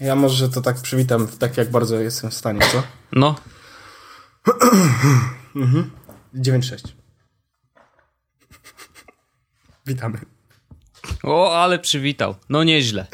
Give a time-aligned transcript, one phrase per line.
[0.00, 2.82] Ja może to tak przywitam, tak jak bardzo jestem w stanie, co?
[3.12, 3.34] No.
[5.56, 5.90] mhm.
[6.34, 6.88] 9-6.
[9.86, 10.18] Witamy.
[11.22, 12.34] O, ale przywitał.
[12.48, 13.06] No nieźle.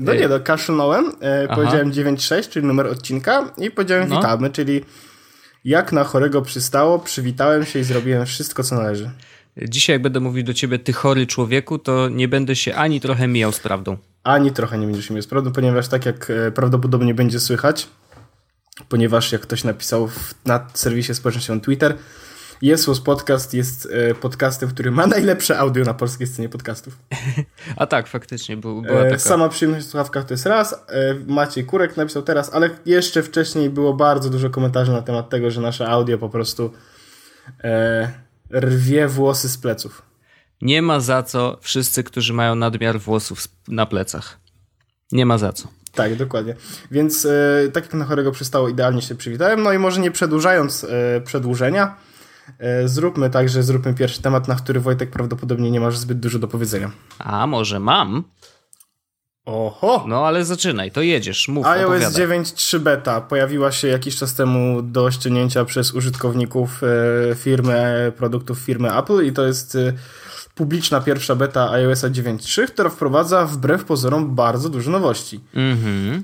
[0.00, 4.16] No nie, no kaszlnąłem, e, powiedziałem 9-6, czyli numer odcinka i powiedziałem no.
[4.16, 4.84] witamy, czyli
[5.64, 9.10] jak na chorego przystało, przywitałem się i zrobiłem wszystko, co należy.
[9.56, 13.28] Dzisiaj jak będę mówił do ciebie, ty chory człowieku, to nie będę się ani trochę
[13.28, 13.96] mijał z prawdą.
[14.24, 17.88] Ani trochę nie będziesz mijał z prawdą, ponieważ tak jak e, prawdopodobnie będzie słychać,
[18.88, 21.96] ponieważ jak ktoś napisał w, na serwisie społecznościowym Twitter,
[22.62, 26.98] Jesus Podcast jest e, podcastem, który ma najlepsze audio na polskiej scenie podcastów.
[27.76, 28.56] A tak, faktycznie.
[28.56, 29.18] Był, była taka...
[29.18, 30.72] Sama przyjemność w słuchawkach to jest raz.
[30.72, 35.50] E, Maciej Kurek napisał teraz, ale jeszcze wcześniej było bardzo dużo komentarzy na temat tego,
[35.50, 36.72] że nasze audio po prostu
[37.64, 38.12] e,
[38.54, 40.11] rwie włosy z pleców.
[40.62, 44.40] Nie ma za co wszyscy, którzy mają nadmiar włosów na plecach.
[45.12, 45.68] Nie ma za co.
[45.94, 46.56] Tak, dokładnie.
[46.90, 49.62] Więc e, tak jak na chorego przystało, idealnie się przywitałem.
[49.62, 51.96] No i może nie przedłużając e, przedłużenia,
[52.58, 56.38] E, zróbmy tak, że zróbmy pierwszy temat, na który Wojtek prawdopodobnie nie masz zbyt dużo
[56.38, 56.90] do powiedzenia.
[57.18, 58.24] A może mam?
[59.44, 60.04] Oho!
[60.08, 65.10] No ale zaczynaj, to jedziesz, mów, iOS 9.3 beta pojawiła się jakiś czas temu do
[65.10, 66.80] ściągnięcia przez użytkowników
[67.36, 69.78] firmy, produktów firmy Apple i to jest
[70.54, 75.40] publiczna pierwsza beta iOS 9.3, która wprowadza wbrew pozorom bardzo dużo nowości.
[75.54, 76.22] Mm-hmm.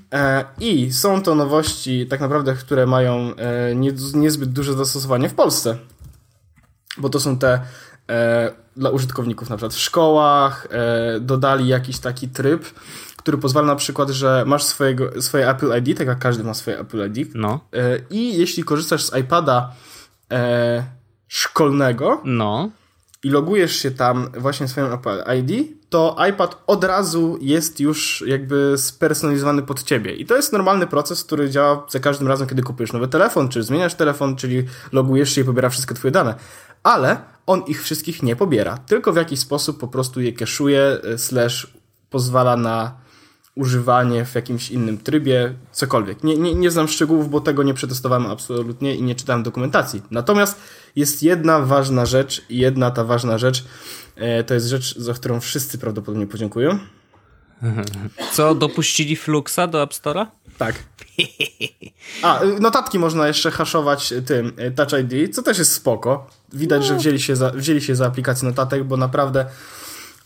[0.60, 3.32] I są to nowości tak naprawdę, które mają
[4.14, 5.78] niezbyt duże zastosowanie w Polsce
[6.98, 7.60] bo to są te
[8.10, 12.64] e, dla użytkowników na przykład w szkołach, e, dodali jakiś taki tryb,
[13.16, 16.78] który pozwala na przykład, że masz swojego, swoje Apple ID, tak jak każdy ma swoje
[16.78, 17.34] Apple ID.
[17.34, 17.60] No.
[17.72, 19.72] E, I jeśli korzystasz z iPada
[20.32, 20.84] e,
[21.28, 22.70] szkolnego no.
[23.28, 28.74] I logujesz się tam właśnie swoim Apple ID, to iPad od razu jest już jakby
[28.76, 30.14] spersonalizowany pod ciebie.
[30.14, 33.62] I to jest normalny proces, który działa za każdym razem, kiedy kupujesz nowy telefon, czy
[33.62, 36.34] zmieniasz telefon, czyli logujesz się i pobiera wszystkie twoje dane
[36.82, 37.16] ale
[37.46, 41.66] on ich wszystkich nie pobiera, tylko w jakiś sposób po prostu je keszuje, e, slash
[42.10, 42.94] pozwala na
[43.58, 46.24] używanie w jakimś innym trybie, cokolwiek.
[46.24, 50.02] Nie, nie, nie znam szczegółów, bo tego nie przetestowałem absolutnie i nie czytałem dokumentacji.
[50.10, 50.60] Natomiast
[50.96, 53.64] jest jedna ważna rzecz i jedna ta ważna rzecz
[54.16, 56.78] e, to jest rzecz, za którą wszyscy prawdopodobnie podziękują.
[58.32, 60.26] Co, dopuścili Fluxa do App Store'a?
[60.58, 60.74] Tak.
[62.22, 66.30] A, notatki można jeszcze haszować tym y, Touch ID, co też jest spoko.
[66.52, 67.00] Widać, że no.
[67.00, 69.46] wzięli się za, wzięli się za aplikację notatek, bo naprawdę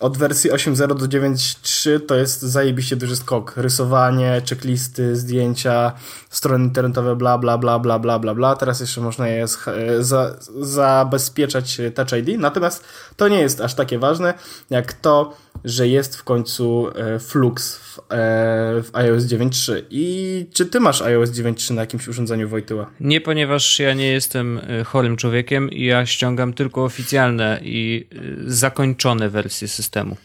[0.02, 3.52] od wersji 8.0 do 9.3 to jest zajebiście duży skok.
[3.56, 5.92] Rysowanie, checklisty, zdjęcia,
[6.30, 8.56] strony internetowe, bla, bla, bla, bla, bla, bla, bla.
[8.56, 9.46] Teraz jeszcze można je
[10.00, 12.40] za, zabezpieczać Touch ID.
[12.40, 12.84] Natomiast
[13.16, 14.34] to nie jest aż takie ważne,
[14.70, 18.02] jak to, że jest w końcu e, Flux w, e,
[18.82, 19.82] w iOS 9.3.
[19.90, 22.90] I czy ty masz iOS 9.3 na jakimś urządzeniu Wojtyła?
[23.00, 28.08] Nie, ponieważ ja nie jestem e, chorym człowiekiem i ja ściągam tylko oficjalne i
[28.46, 30.16] zakończone wersje systemu.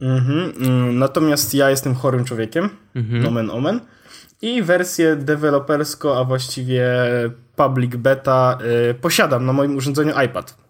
[0.00, 0.52] Mhm.
[0.60, 3.26] Mm, natomiast ja jestem chorym człowiekiem, mhm.
[3.26, 3.80] omen omen.
[4.42, 6.88] I wersję dewelopersko, a właściwie
[7.56, 8.58] public beta
[9.00, 10.63] posiadam na moim urządzeniu iPad.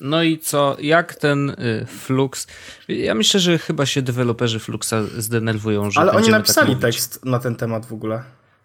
[0.00, 2.46] No i co, jak ten y, Flux?
[2.88, 7.24] Ja myślę, że chyba się deweloperzy Fluxa zdenerwują, że Ale oni tak napisali tak tekst
[7.24, 8.22] na ten temat w ogóle.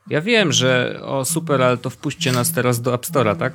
[0.09, 3.53] Ja wiem, że o super, ale to wpuśćcie nas teraz do App Store'a, tak?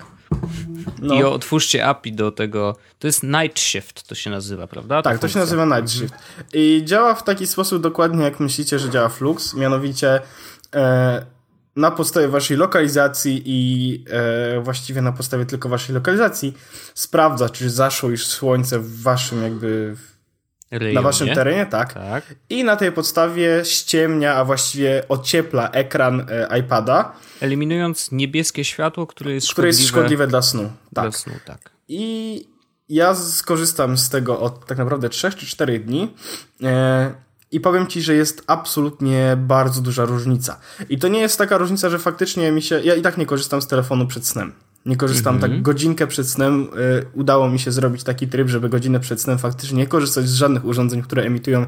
[1.02, 1.14] No.
[1.14, 2.76] I otwórzcie API do tego.
[2.98, 5.02] To jest Night Shift, to się nazywa, prawda?
[5.02, 6.14] Tak, to się nazywa Night Shift.
[6.52, 9.54] I działa w taki sposób dokładnie, jak myślicie, że działa Flux.
[9.54, 10.20] Mianowicie
[10.74, 11.26] e,
[11.76, 16.54] na podstawie waszej lokalizacji i e, właściwie na podstawie tylko waszej lokalizacji
[16.94, 19.96] sprawdza, czy zaszło już słońce w waszym jakby
[20.70, 20.94] Rejonie.
[20.94, 21.92] na waszym terenie, tak.
[21.92, 22.34] tak.
[22.50, 27.12] I na tej podstawie ściemnia, a właściwie ociepla ekran e, iPada.
[27.40, 30.62] Eliminując niebieskie światło, które jest które szkodliwe, jest szkodliwe dla snu.
[30.94, 31.04] Tak.
[31.04, 31.70] Dla snu, tak.
[31.88, 32.54] I
[32.88, 36.14] ja skorzystam z tego od tak naprawdę 3 czy 4 dni.
[36.62, 37.14] E,
[37.54, 40.60] i powiem ci, że jest absolutnie bardzo duża różnica.
[40.88, 42.80] I to nie jest taka różnica, że faktycznie mi się.
[42.84, 44.52] Ja i tak nie korzystam z telefonu przed snem.
[44.86, 46.62] Nie korzystam tak godzinkę przed snem.
[46.62, 50.34] Y, udało mi się zrobić taki tryb, żeby godzinę przed snem faktycznie nie korzystać z
[50.34, 51.66] żadnych urządzeń, które emitują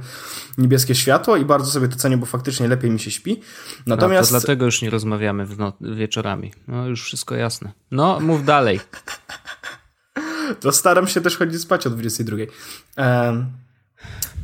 [0.58, 3.40] niebieskie światło i bardzo sobie to cenię, bo faktycznie lepiej mi się śpi.
[3.86, 4.32] Natomiast...
[4.32, 6.52] No, to dlatego już nie rozmawiamy w no wieczorami.
[6.68, 7.72] No już wszystko jasne.
[7.90, 8.80] No, mów dalej.
[10.60, 12.36] to staram się też chodzić spać o 22.
[12.96, 13.46] Um,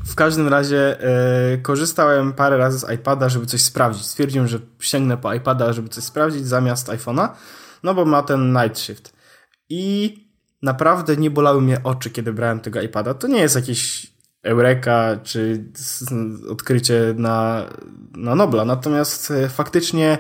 [0.04, 4.06] w każdym razie e, korzystałem parę razy z iPada, żeby coś sprawdzić.
[4.06, 7.28] Stwierdziłem, że sięgnę po iPada, żeby coś sprawdzić zamiast iPhone'a,
[7.82, 9.12] no bo ma ten Night Shift.
[9.69, 10.16] I
[10.62, 13.14] naprawdę nie bolały mnie oczy, kiedy brałem tego iPada.
[13.14, 14.12] To nie jest jakieś
[14.43, 15.64] Eureka, czy
[16.50, 17.66] odkrycie na,
[18.16, 18.64] na Nobla.
[18.64, 20.19] Natomiast e, faktycznie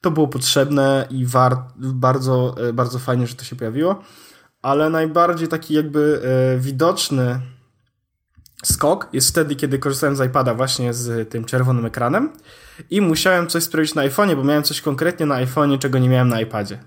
[0.00, 4.02] to było potrzebne i war, bardzo, e, bardzo fajnie, że to się pojawiło.
[4.62, 6.22] Ale najbardziej taki jakby
[6.58, 7.40] widoczny
[8.64, 12.32] skok jest wtedy, kiedy korzystałem z iPada właśnie z tym czerwonym ekranem
[12.90, 16.28] i musiałem coś sprawdzić na iPhone'ie, bo miałem coś konkretnie na iPhone'ie, czego nie miałem
[16.28, 16.78] na iPadzie.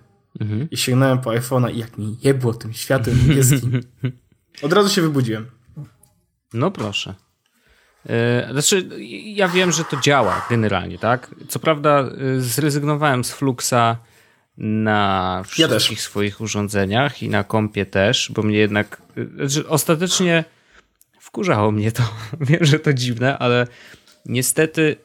[0.42, 0.68] Mhm.
[0.72, 3.82] I sięgnąłem po iPhone'a i jak mi jebło tym światłem niebieskim.
[4.64, 5.46] Od razu się wybudziłem.
[6.54, 7.16] No proszę.
[8.10, 8.90] E, znaczy,
[9.26, 11.36] ja wiem, że to działa generalnie, tak?
[11.48, 13.98] Co prawda, e, zrezygnowałem z Fluxa
[14.58, 19.02] na wszystkich ja swoich urządzeniach i na kompie też, bo mnie jednak.
[19.18, 20.44] E, znaczy, ostatecznie
[21.34, 22.04] wkurzało mnie to.
[22.50, 23.68] Wiem, że to dziwne, ale
[24.26, 24.96] niestety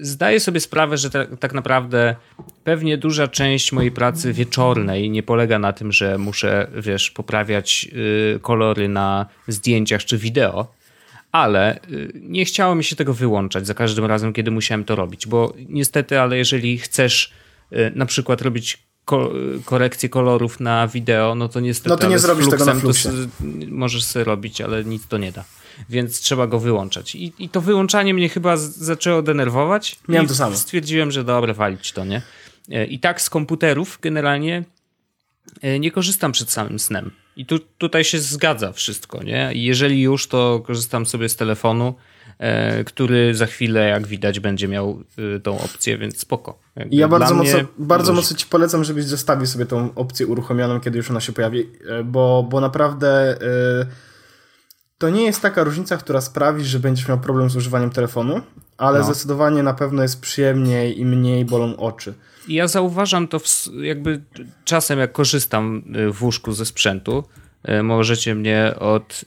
[0.00, 2.16] zdaję sobie sprawę, że tak, tak naprawdę
[2.64, 7.88] pewnie duża część mojej pracy wieczornej nie polega na tym, że muszę, wiesz, poprawiać
[8.36, 10.74] y, kolory na zdjęciach czy wideo,
[11.32, 15.26] ale y, nie chciało mi się tego wyłączać za każdym razem, kiedy musiałem to robić,
[15.26, 17.32] bo niestety, ale jeżeli chcesz
[17.72, 19.32] y, na przykład robić ko
[19.64, 21.88] korekcję kolorów na wideo, no to niestety.
[21.88, 23.10] No to nie zrobisz tego na fluxie.
[23.68, 25.44] możesz sobie robić, ale nic to nie da.
[25.88, 27.14] Więc trzeba go wyłączać.
[27.14, 29.98] I, i to wyłączanie mnie chyba zaczęło denerwować.
[30.08, 30.56] Miałem to samo.
[30.56, 32.22] Stwierdziłem, że dobra, walić to, nie?
[32.70, 34.64] E, I tak z komputerów generalnie
[35.62, 37.10] e, nie korzystam przed samym snem.
[37.36, 39.50] I tu, tutaj się zgadza wszystko, nie?
[39.54, 41.94] I jeżeli już, to korzystam sobie z telefonu,
[42.86, 45.02] który za chwilę, jak widać, będzie miał
[45.36, 46.58] e, tą opcję, więc spoko.
[46.76, 50.96] Jakby ja bardzo, mocno, bardzo mocno ci polecam, żebyś zostawił sobie tą opcję uruchomioną, kiedy
[50.96, 53.86] już ona się pojawi, e, bo, bo naprawdę e,
[54.98, 58.40] to nie jest taka różnica, która sprawi, że będziesz miał problem z używaniem telefonu,
[58.76, 59.04] ale no.
[59.04, 62.14] zdecydowanie na pewno jest przyjemniej i mniej bolą oczy.
[62.48, 63.46] Ja zauważam to w,
[63.82, 64.22] jakby
[64.64, 65.82] czasem, jak korzystam
[66.12, 67.24] w łóżku ze sprzętu,
[67.82, 69.24] możecie mnie od,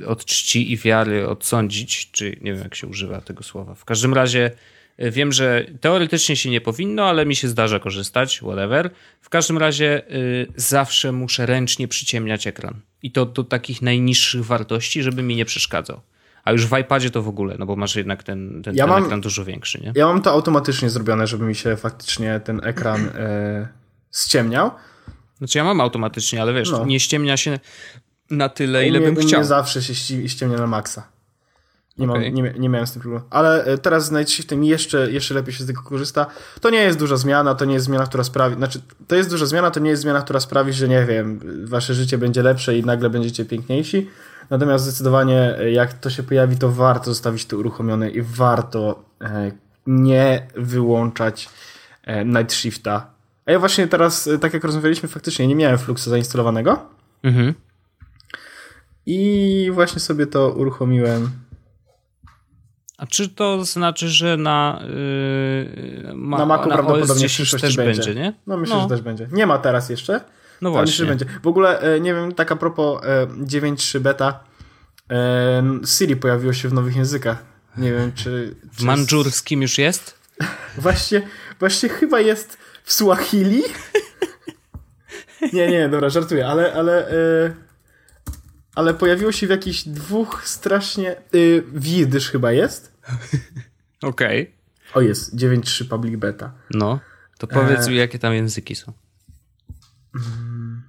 [0.00, 3.74] y, od czci i wiary odsądzić, czy nie wiem, jak się używa tego słowa.
[3.74, 4.50] W każdym razie
[4.98, 8.90] wiem, że teoretycznie się nie powinno, ale mi się zdarza korzystać, whatever.
[9.20, 10.02] W każdym razie
[10.56, 12.80] zawsze muszę ręcznie przyciemniać ekran.
[13.02, 16.00] I to do takich najniższych wartości, żeby mi nie przeszkadzał.
[16.44, 18.94] A już w iPadzie to w ogóle, no bo masz jednak ten, ten, ja ten
[18.94, 19.92] mam, ekran dużo większy, nie?
[19.94, 23.68] Ja mam to automatycznie zrobione, żeby mi się faktycznie ten ekran e,
[24.14, 24.70] ściemniał.
[25.42, 26.84] Znaczy ja mam automatycznie, ale wiesz, no.
[26.84, 27.58] nie ściemnia się
[28.30, 29.40] na tyle, ile mnie, bym chciał.
[29.40, 31.08] Nie zawsze się ściemnia na maksa.
[31.98, 32.22] Nie, okay.
[32.22, 33.24] mam, nie, nie miałem z tym problemu.
[33.30, 36.26] Ale e, teraz z Night Shiftem jeszcze, jeszcze lepiej się z tego korzysta.
[36.60, 38.56] To nie jest duża zmiana, to nie jest zmiana, która sprawi...
[38.56, 41.94] Znaczy, to jest duża zmiana, to nie jest zmiana, która sprawi, że nie wiem, wasze
[41.94, 44.10] życie będzie lepsze i nagle będziecie piękniejsi.
[44.50, 49.52] Natomiast zdecydowanie e, jak to się pojawi, to warto zostawić to uruchomione i warto e,
[49.86, 51.48] nie wyłączać
[52.24, 53.11] Night Shifta.
[53.46, 56.78] A ja właśnie teraz, tak jak rozmawialiśmy, faktycznie nie miałem Fluxa zainstalowanego.
[57.22, 57.54] Mhm.
[59.06, 61.30] I właśnie sobie to uruchomiłem.
[62.98, 64.82] A czy to znaczy, że na,
[66.04, 67.76] yy, ma, na Macu na prawdopodobnie w też będzie.
[67.76, 68.34] będzie, nie?
[68.46, 68.82] No myślę, no.
[68.82, 69.28] że też będzie.
[69.32, 70.20] Nie ma teraz jeszcze.
[70.60, 71.06] No właśnie.
[71.06, 71.26] Będzie.
[71.42, 74.44] W ogóle, e, nie wiem, tak a propos 9.3 e, beta,
[75.10, 77.44] e, Siri pojawiło się w nowych językach.
[77.76, 78.24] Nie wiem, czy...
[78.24, 80.18] czy w mandżurskim już jest?
[80.78, 81.22] właśnie,
[81.60, 83.62] właśnie chyba jest w Swahili.
[85.52, 87.08] nie, nie, dobra, żartuję, ale, ale,
[88.74, 91.16] ale pojawiło się w jakichś dwóch strasznie...
[91.32, 92.92] Yy, chyba jest.
[94.02, 94.42] Okej.
[94.42, 94.62] Okay.
[94.94, 96.52] O jest, 9.3 public beta.
[96.70, 97.00] No,
[97.38, 98.92] to powiedz mi, jakie tam języki są.
[100.14, 100.82] Mm.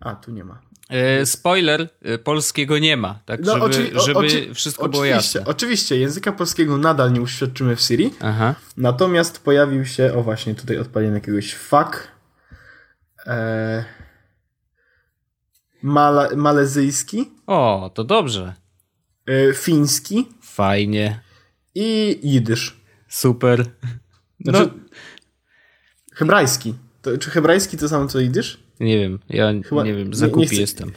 [0.00, 0.62] A, tu nie ma.
[0.90, 3.40] E, spoiler, e, polskiego nie ma, tak?
[3.40, 5.44] No, żeby, żeby oczy, wszystko było jasne.
[5.44, 8.14] Oczywiście, języka polskiego nadal nie uświadczymy w Siri.
[8.20, 8.54] Aha.
[8.76, 12.08] Natomiast pojawił się, o właśnie, tutaj odpalenie jakiegoś fuck.
[13.26, 13.84] E,
[15.82, 17.30] mala, malezyjski.
[17.46, 18.54] O, to dobrze.
[19.26, 20.28] E, fiński.
[20.42, 21.20] Fajnie.
[21.74, 22.80] I jidysz.
[23.08, 23.64] Super.
[24.40, 24.98] Znaczy, no.
[26.14, 26.74] Hebrajski.
[27.02, 28.63] To, czy hebrajski to samo co jidysz?
[28.80, 30.92] Nie wiem, ja Chyba nie wiem, zakupi nie, jestem.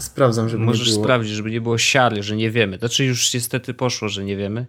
[0.00, 1.04] Sprawdzam, żeby Możesz nie było.
[1.04, 2.78] sprawdzić, żeby nie było siary, że nie wiemy.
[2.78, 4.66] Znaczy już niestety poszło, że nie wiemy.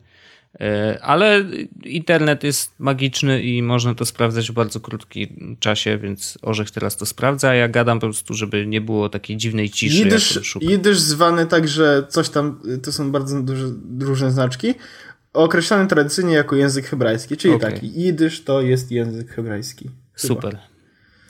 [0.59, 1.45] E, ale
[1.83, 7.05] internet jest magiczny i można to sprawdzać w bardzo krótkim czasie, więc Orzech teraz to
[7.05, 9.97] sprawdza, a ja gadam po prostu, żeby nie było takiej dziwnej ciszy.
[9.97, 13.65] Jidysz, jidysz zwany także coś tam, to są bardzo duże,
[13.99, 14.73] różne znaczki,
[15.33, 17.71] określany tradycyjnie jako język hebrajski, czyli okay.
[17.71, 19.89] taki jidysz to jest język hebrajski.
[20.13, 20.35] Chyba.
[20.35, 20.68] Super.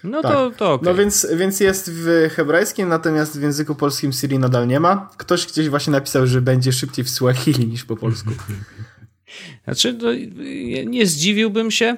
[0.03, 0.31] No tak.
[0.31, 0.85] to, to okay.
[0.85, 5.09] No więc, więc jest w hebrajskim, natomiast w języku polskim Siri nadal nie ma.
[5.17, 8.29] Ktoś gdzieś właśnie napisał, że będzie szybciej w Swahili niż po polsku.
[9.65, 10.09] Znaczy, no,
[10.85, 11.97] nie zdziwiłbym się,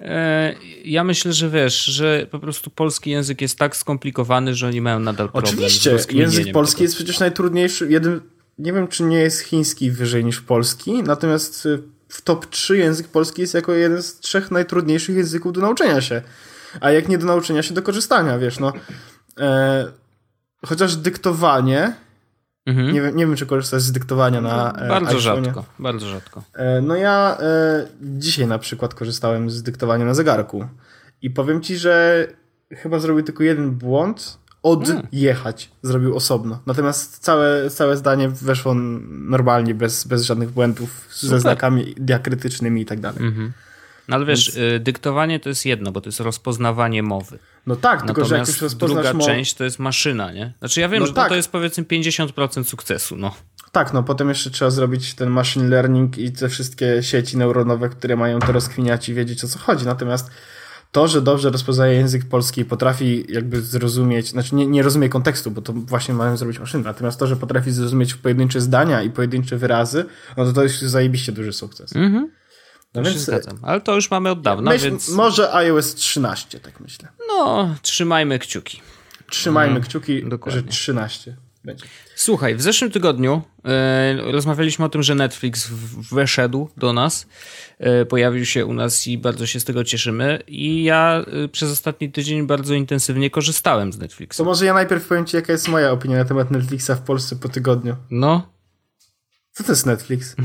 [0.00, 4.80] E, ja myślę, że wiesz, że po prostu polski język jest tak skomplikowany, że oni
[4.80, 5.54] mają nadal problem.
[5.54, 6.82] Oczywiście, język polski tego.
[6.82, 7.86] jest przecież najtrudniejszy.
[7.90, 8.20] Jeden,
[8.58, 11.68] nie wiem, czy nie jest chiński wyżej niż polski, natomiast
[12.08, 16.22] w top 3 język polski jest jako jeden z trzech najtrudniejszych języków do nauczenia się.
[16.80, 18.72] A jak nie do nauczenia się, do korzystania, wiesz, no.
[19.40, 19.86] E,
[20.66, 21.92] chociaż dyktowanie
[22.66, 22.92] Mhm.
[22.92, 26.42] Nie, wiem, nie wiem, czy korzystasz z dyktowania na e, Bardzo rzadko, bardzo rzadko.
[26.54, 30.66] E, no ja e, dzisiaj na przykład korzystałem z dyktowania na zegarku
[31.22, 32.26] i powiem ci, że
[32.72, 36.58] chyba zrobił tylko jeden błąd, odjechać zrobił osobno.
[36.66, 38.74] Natomiast całe, całe zdanie weszło
[39.08, 41.30] normalnie, bez, bez żadnych błędów, Super.
[41.30, 43.26] ze znakami diakrytycznymi i tak dalej.
[43.26, 43.52] Mhm.
[44.08, 44.72] No ale wiesz, Więc...
[44.76, 47.38] Y, dyktowanie to jest jedno, bo to jest rozpoznawanie mowy.
[47.66, 50.52] No tak, tylko Natomiast że jak już rozpoznasz druga część to jest maszyna, nie?
[50.58, 51.28] Znaczy ja wiem, no że tak.
[51.28, 53.34] to jest powiedzmy 50% sukcesu, no.
[53.72, 58.16] Tak, no potem jeszcze trzeba zrobić ten machine learning i te wszystkie sieci neuronowe, które
[58.16, 59.84] mają to rozkminiać i wiedzieć o co chodzi.
[59.84, 60.30] Natomiast
[60.92, 65.50] to, że dobrze rozpoznaje język polski i potrafi jakby zrozumieć, znaczy nie, nie rozumie kontekstu,
[65.50, 69.56] bo to właśnie mają zrobić maszyny, natomiast to, że potrafi zrozumieć pojedyncze zdania i pojedyncze
[69.56, 70.04] wyrazy,
[70.36, 71.96] no to to jest zajebiście duży sukces.
[71.96, 72.30] Mhm.
[73.02, 73.58] No więc, zgadzam.
[73.62, 75.08] Ale to już mamy od dawna, myśl, więc...
[75.08, 77.08] Może iOS 13, tak myślę.
[77.28, 78.80] No, trzymajmy kciuki.
[79.30, 79.84] Trzymajmy mhm.
[79.84, 80.60] kciuki, Dokładnie.
[80.60, 81.36] że 13
[81.66, 81.86] będzie.
[82.16, 85.70] Słuchaj, w zeszłym tygodniu e, rozmawialiśmy o tym, że Netflix
[86.12, 87.26] weszedł do nas,
[87.78, 90.42] e, pojawił się u nas i bardzo się z tego cieszymy.
[90.46, 94.36] I ja e, przez ostatni tydzień bardzo intensywnie korzystałem z Netflixa.
[94.36, 97.36] To może ja najpierw powiem Ci, jaka jest moja opinia na temat Netflixa w Polsce
[97.36, 97.96] po tygodniu.
[98.10, 98.48] No.
[99.52, 100.36] Co to jest Netflix?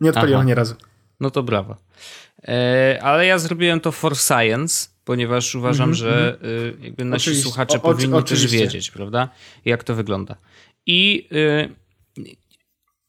[0.00, 0.74] Nie odpaliłem ani razu.
[1.20, 1.76] No to brawo.
[2.48, 6.38] E, ale ja zrobiłem to for science, ponieważ uważam, mm -hmm, że
[6.80, 8.48] y, jakby nasi oczywiście, słuchacze o, powinni oczywiście.
[8.48, 9.28] też wiedzieć, prawda,
[9.64, 10.36] jak to wygląda.
[10.86, 11.74] I y,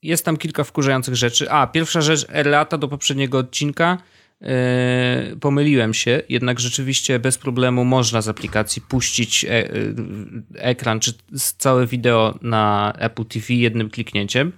[0.01, 1.51] jest tam kilka wkurzających rzeczy.
[1.51, 3.97] A, pierwsza rzecz, errata do poprzedniego odcinka.
[4.41, 4.47] Yy,
[5.39, 9.69] pomyliłem się, jednak rzeczywiście bez problemu można z aplikacji puścić e,
[10.55, 11.13] ekran czy
[11.57, 14.51] całe wideo na Apple TV jednym kliknięciem.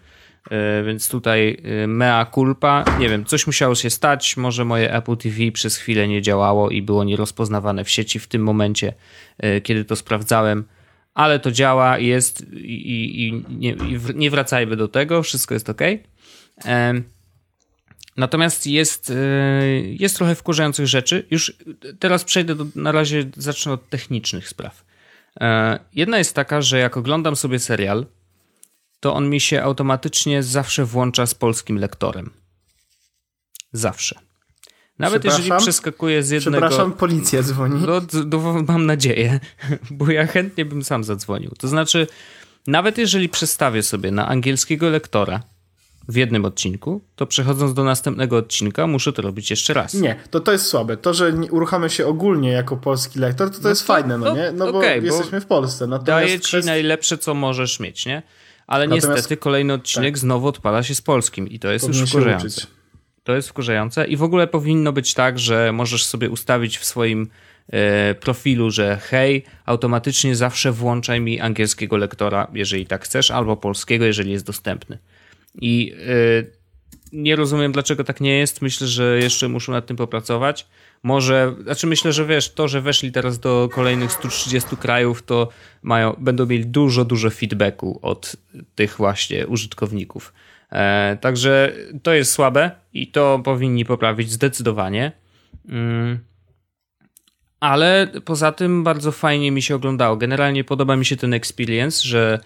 [0.50, 2.86] E, więc tutaj e, mea culpa.
[3.00, 4.38] Nie wiem, coś musiało się stać.
[4.38, 8.44] Może moje Apple TV przez chwilę nie działało i było nierozpoznawane w sieci w tym
[8.44, 8.94] momencie,
[9.38, 10.64] e, kiedy to sprawdzałem.
[11.14, 15.82] Ale to działa, jest i, i, nie, i nie wracajmy do tego, wszystko jest ok.
[18.18, 19.14] Natomiast jest,
[20.00, 21.26] jest trochę wkurzających rzeczy.
[21.32, 21.58] Już
[22.00, 24.86] teraz przejdę do, na razie zacznę od technicznych spraw.
[25.96, 28.06] Jedna jest taka, że jak oglądam sobie serial,
[29.00, 32.30] to on mi się automatycznie zawsze włącza z polskim lektorem.
[33.74, 34.20] Zawsze.
[35.00, 36.68] Nawet jeżeli przeskakuje z jednego...
[36.68, 37.82] Przepraszam, policja dzwoni.
[37.86, 39.40] No, mam nadzieję,
[39.92, 41.52] bo ja chętnie bym sam zadzwonił.
[41.60, 42.08] To znaczy,
[42.68, 45.44] nawet jeżeli przestawię sobie na angielskiego lektora
[46.08, 49.94] w jednym odcinku, to przechodząc do następnego odcinka muszę to robić jeszcze raz.
[49.94, 50.98] Nie, to to jest słabe.
[50.98, 54.36] To, że uruchamia się ogólnie jako polski lektor, to to no jest to, fajne, no
[54.36, 54.52] nie?
[54.52, 55.88] No okay, bo jesteśmy w Polsce.
[55.88, 56.68] Natomiast daje ci kwest...
[56.68, 58.24] najlepsze, co możesz mieć, nie?
[58.68, 60.18] Ale Natomiast, niestety kolejny odcinek tak.
[60.18, 62.68] znowu odpala się z polskim i to jest Powinien już wkurzające.
[63.24, 67.30] To jest wkurzające i w ogóle powinno być tak, że możesz sobie ustawić w swoim
[67.70, 74.06] e, profilu, że hej, automatycznie zawsze włączaj mi angielskiego lektora, jeżeli tak chcesz, albo polskiego,
[74.06, 74.98] jeżeli jest dostępny.
[75.62, 76.57] I e,
[77.14, 78.62] nie rozumiem, dlaczego tak nie jest.
[78.62, 80.68] Myślę, że jeszcze muszą nad tym popracować.
[81.04, 85.50] Może, znaczy myślę, że wiesz, to, że weszli teraz do kolejnych 130 krajów, to
[85.82, 88.36] mają, będą mieli dużo, dużo feedbacku od
[88.76, 90.34] tych właśnie użytkowników.
[90.72, 91.74] E, także
[92.04, 95.12] to jest słabe i to powinni poprawić zdecydowanie.
[95.70, 96.20] Mm.
[97.60, 100.18] Ale poza tym bardzo fajnie mi się oglądało.
[100.18, 102.40] Generalnie podoba mi się ten experience, że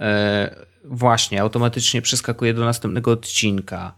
[0.00, 3.94] e, właśnie automatycznie przeskakuje do następnego odcinka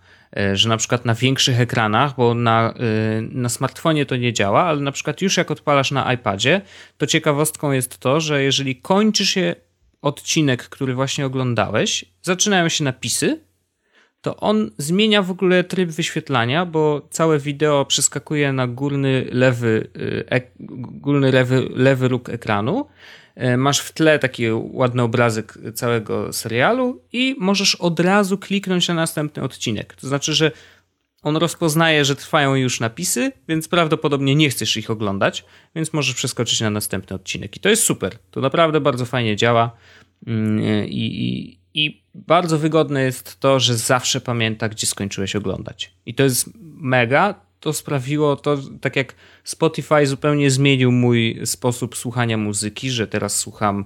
[0.52, 4.80] że na przykład na większych ekranach, bo na, e, na smartfonie to nie działa, ale
[4.80, 6.60] na przykład już jak odpalasz na iPadzie,
[6.98, 9.54] to ciekawostką jest to, że jeżeli kończy się
[10.02, 13.40] odcinek, który właśnie oglądałeś, zaczynają się napisy,
[14.20, 19.90] to on zmienia w ogóle tryb wyświetlania, bo całe wideo przeskakuje na górny lewy,
[20.30, 22.86] e, górny lewy, lewy róg ekranu E,
[23.56, 29.42] masz w tle taki ładny obrazek całego serialu i możesz od razu kliknąć na następny
[29.42, 29.94] odcinek.
[29.94, 30.50] To znaczy, że
[31.22, 35.44] on rozpoznaje, że trwają już napisy, więc prawdopodobnie nie chcesz ich oglądać,
[35.74, 37.56] więc możesz przeskoczyć na następny odcinek.
[37.56, 38.18] I to jest super.
[38.30, 39.76] To naprawdę bardzo fajnie działa.
[40.26, 45.94] Mm, I, i, I, bardzo wygodne jest to, że zawsze pamięta, gdzie skończyłeś oglądać.
[46.06, 49.14] I to jest mega to sprawiło to, tak jak
[49.44, 53.84] Spotify zupełnie zmienił mój sposób słuchania muzyki, że teraz słucham,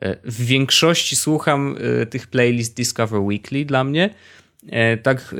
[0.00, 4.14] e, w większości słucham e, tych playlist Discover Weekly dla mnie.
[4.68, 5.34] E, tak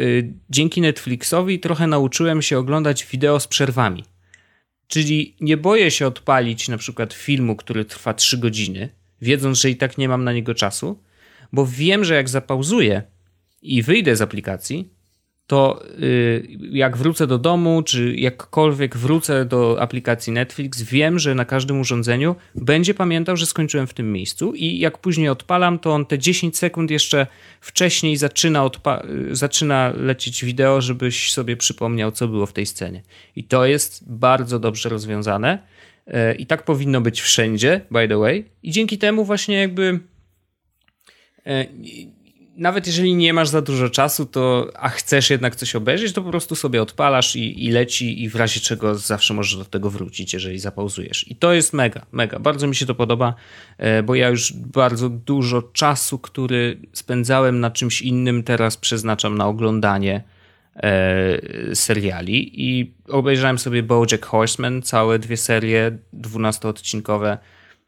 [0.50, 4.04] dzięki Netflixowi trochę nauczyłem się oglądać wideo z przerwami.
[4.88, 8.88] Czyli nie boję się odpalić na przykład filmu, który trwa 3 godziny,
[9.22, 11.02] wiedząc, że i tak nie mam na niego czasu,
[11.52, 13.02] bo wiem, że jak zapauzuję
[13.62, 14.97] i wyjdę z aplikacji,
[15.48, 21.44] to y, jak wrócę do domu, czy jakkolwiek wrócę do aplikacji Netflix, wiem, że na
[21.44, 26.06] każdym urządzeniu będzie pamiętał, że skończyłem w tym miejscu i jak później odpalam, to on
[26.06, 27.26] te 10 sekund jeszcze
[27.60, 28.70] wcześniej zaczyna,
[29.30, 33.02] y, zaczyna lecieć wideo, żebyś sobie przypomniał, co było w tej scenie.
[33.36, 35.58] I to jest bardzo dobrze rozwiązane
[36.06, 38.44] y, i tak powinno być wszędzie, by the way.
[38.62, 40.00] I dzięki temu właśnie jakby
[42.58, 46.30] nawet jeżeli nie masz za dużo czasu, to a chcesz jednak coś obejrzeć, to po
[46.30, 50.32] prostu sobie odpalasz i, i leci i w razie czego zawsze możesz do tego wrócić,
[50.32, 51.30] jeżeli zapauzujesz.
[51.30, 52.38] I to jest mega, mega.
[52.38, 53.34] Bardzo mi się to podoba,
[53.78, 59.46] e, bo ja już bardzo dużo czasu, który spędzałem na czymś innym, teraz przeznaczam na
[59.46, 60.22] oglądanie
[60.76, 67.38] e, seriali i obejrzałem sobie BoJack Horseman, całe dwie serie, 12-odcinkowe.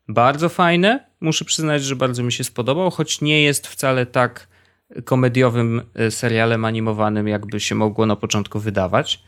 [0.09, 1.07] Bardzo fajne.
[1.21, 4.50] Muszę przyznać, że bardzo mi się spodobał, choć nie jest wcale tak
[5.05, 9.23] komediowym e, serialem animowanym, jakby się mogło na początku wydawać.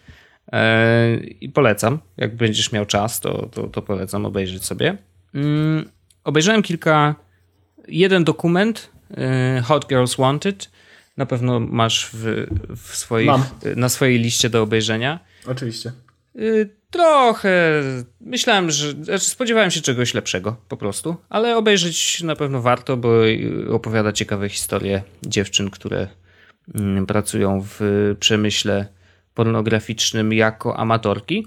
[0.52, 4.98] E, I polecam, jak będziesz miał czas, to, to, to polecam obejrzeć sobie.
[5.34, 5.88] Mm,
[6.24, 7.14] obejrzałem kilka,
[7.88, 10.70] jeden dokument, e, Hot Girls Wanted.
[11.16, 13.30] Na pewno masz w, w swoich,
[13.76, 15.20] na swojej liście do obejrzenia.
[15.46, 15.92] Oczywiście.
[16.92, 17.82] Trochę.
[18.20, 18.92] Myślałem, że.
[18.92, 23.12] Znaczy spodziewałem się czegoś lepszego po prostu, ale obejrzeć na pewno warto, bo
[23.70, 26.08] opowiada ciekawe historie dziewczyn, które
[26.74, 27.80] mm, pracują w
[28.20, 28.86] przemyśle
[29.34, 31.46] pornograficznym jako amatorki.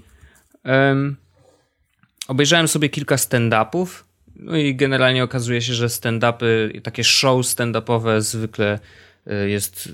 [0.64, 1.16] Um,
[2.28, 3.86] obejrzałem sobie kilka stand-upów.
[4.36, 8.78] No i generalnie okazuje się, że stand-upy, takie show stand-upowe zwykle
[9.26, 9.88] y, jest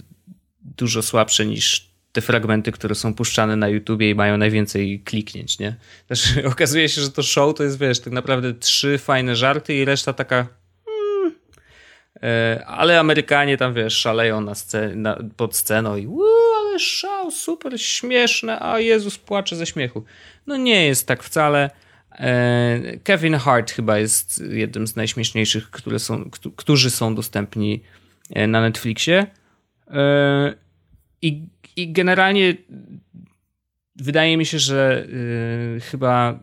[0.61, 5.77] dużo słabsze niż te fragmenty, które są puszczane na YouTubie i mają najwięcej kliknięć, nie?
[6.07, 9.85] Też okazuje się, że to show to jest, wiesz, tak naprawdę trzy fajne żarty i
[9.85, 10.47] reszta taka
[10.85, 11.35] hmm,
[12.23, 16.09] e, ale Amerykanie tam, wiesz, szaleją na scen na, pod sceną i
[16.61, 20.05] ale szał, super, śmieszne, a Jezus płacze ze śmiechu.
[20.47, 21.71] No nie jest tak wcale.
[22.11, 27.83] E, Kevin Hart chyba jest jednym z najśmieszniejszych, które są, którzy są dostępni
[28.31, 29.27] e, na Netflixie.
[31.23, 31.43] I
[31.77, 32.55] i generalnie
[33.97, 35.07] wydaje mi się, że
[35.75, 36.41] yy, chyba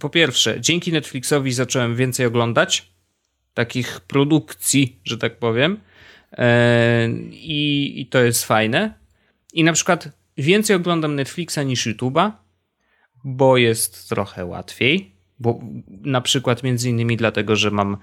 [0.00, 2.92] po pierwsze, dzięki Netflixowi zacząłem więcej oglądać
[3.54, 5.80] takich produkcji, że tak powiem.
[6.32, 6.38] Yy,
[7.32, 8.94] i, to jest fajne.
[9.52, 12.30] I na przykład więcej oglądam Netflixa niż YouTube'a,
[13.24, 15.12] bo jest trochę łatwiej.
[15.40, 17.96] Bo na przykład między innymi dlatego, że mam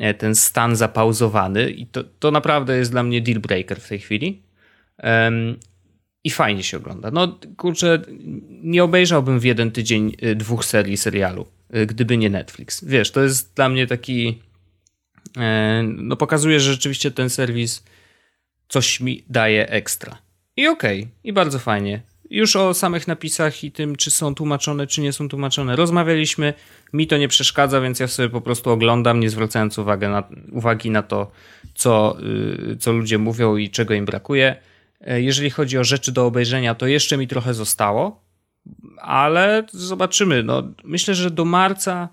[0.00, 3.98] e, ten stan zapauzowany i to, to naprawdę jest dla mnie deal breaker w tej
[3.98, 4.42] chwili
[6.24, 7.10] i fajnie się ogląda.
[7.10, 8.02] No kurczę,
[8.62, 12.84] nie obejrzałbym w jeden tydzień y, dwóch serii serialu, y, gdyby nie Netflix.
[12.84, 14.42] Wiesz, to jest dla mnie taki
[15.36, 17.84] e, no pokazuje, że rzeczywiście ten serwis
[18.68, 20.18] coś mi daje ekstra.
[20.56, 22.02] I okej, okay, i bardzo fajnie.
[22.30, 26.54] Już o samych napisach i tym, czy są tłumaczone, czy nie są tłumaczone, rozmawialiśmy.
[26.92, 30.90] Mi to nie przeszkadza, więc ja sobie po prostu oglądam, nie zwracając uwagi na, uwagi
[30.90, 31.30] na to,
[31.74, 32.16] co,
[32.72, 34.56] y, co ludzie mówią i czego im brakuje.
[35.06, 38.24] E, jeżeli chodzi o rzeczy do obejrzenia, to jeszcze mi trochę zostało,
[38.98, 40.42] ale zobaczymy.
[40.42, 42.08] No, myślę, że do marca,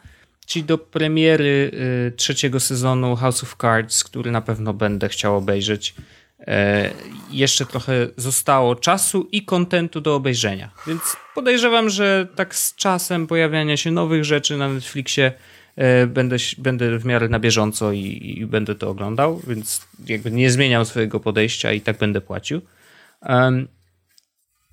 [0.45, 1.71] czyli do premiery
[2.08, 5.95] y, trzeciego sezonu House of Cards, który na pewno będę chciał obejrzeć,
[6.39, 6.89] e,
[7.32, 10.71] jeszcze trochę zostało czasu i kontentu do obejrzenia.
[10.88, 11.01] Więc
[11.36, 15.32] podejrzewam, że tak z czasem pojawiania się nowych rzeczy na Netflixie
[15.75, 20.51] e, będę, będę w miarę na bieżąco i, i będę to oglądał, więc jakby nie
[20.51, 22.62] zmieniam swojego podejścia i tak będę płacił.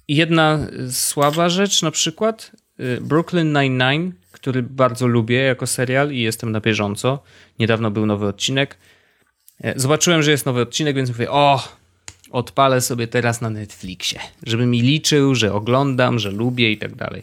[0.08, 0.58] Jedna
[0.90, 6.60] słaba rzecz, na przykład y, Brooklyn Nine-Nine, który bardzo lubię jako serial i jestem na
[6.60, 7.22] bieżąco.
[7.58, 8.76] Niedawno był nowy odcinek.
[9.60, 11.68] E, zobaczyłem, że jest nowy odcinek, więc mówię, o,
[12.30, 17.22] odpalę sobie teraz na Netflixie, żeby mi liczył, że oglądam, że lubię i tak dalej.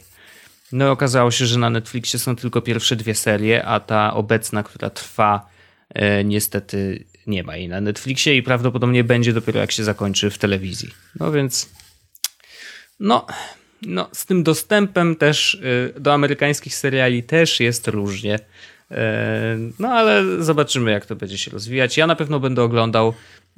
[0.72, 4.64] No i okazało się, że na Netflixie są tylko pierwsze dwie serie, a ta obecna,
[4.64, 5.50] która trwa,
[5.90, 10.38] e, niestety nie ma jej na Netflixie i prawdopodobnie będzie dopiero jak się zakończy w
[10.38, 10.90] telewizji.
[11.20, 11.70] No więc
[13.00, 13.26] no,
[13.82, 18.40] no z tym dostępem też y, do amerykańskich seriali też jest różnie.
[18.92, 21.98] E, no ale zobaczymy, jak to będzie się rozwijać.
[21.98, 23.14] Ja na pewno będę oglądał,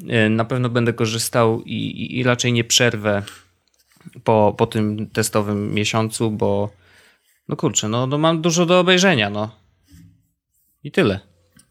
[0.07, 3.23] e, na pewno będę korzystał i, i, i raczej nie przerwę
[4.23, 6.71] po, po tym testowym miesiącu, bo
[7.47, 9.55] no kurczę, no, no mam dużo do obejrzenia, no.
[10.83, 11.19] I tyle.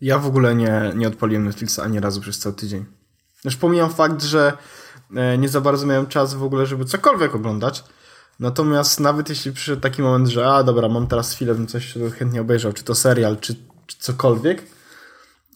[0.00, 2.84] Ja w ogóle nie, nie odpaliłem Netflixa ani razu przez cały tydzień.
[3.44, 4.52] Już pomijam fakt, że
[5.14, 7.84] e, nie za bardzo miałem czas w ogóle, żeby cokolwiek oglądać,
[8.40, 12.40] Natomiast nawet jeśli przyszedł taki moment, że a dobra, mam teraz chwilę, bym coś chętnie
[12.40, 13.54] obejrzał, czy to serial, czy,
[13.86, 14.62] czy cokolwiek,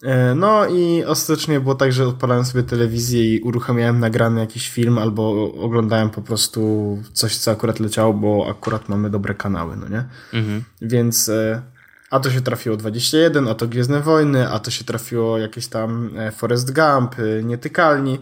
[0.03, 4.97] e, no i ostatecznie było tak, że odpalałem sobie telewizję i uruchamiałem nagrany jakiś film
[4.97, 10.05] albo oglądałem po prostu coś, co akurat leciało, bo akurat mamy dobre kanały, no nie?
[10.33, 10.63] Mhm.
[10.81, 11.61] Więc e,
[12.11, 16.11] a to się trafiło 21, a to Gwiezdne Wojny, a to się trafiło jakieś tam
[16.17, 18.19] e, Forest Gump, Nietykalni,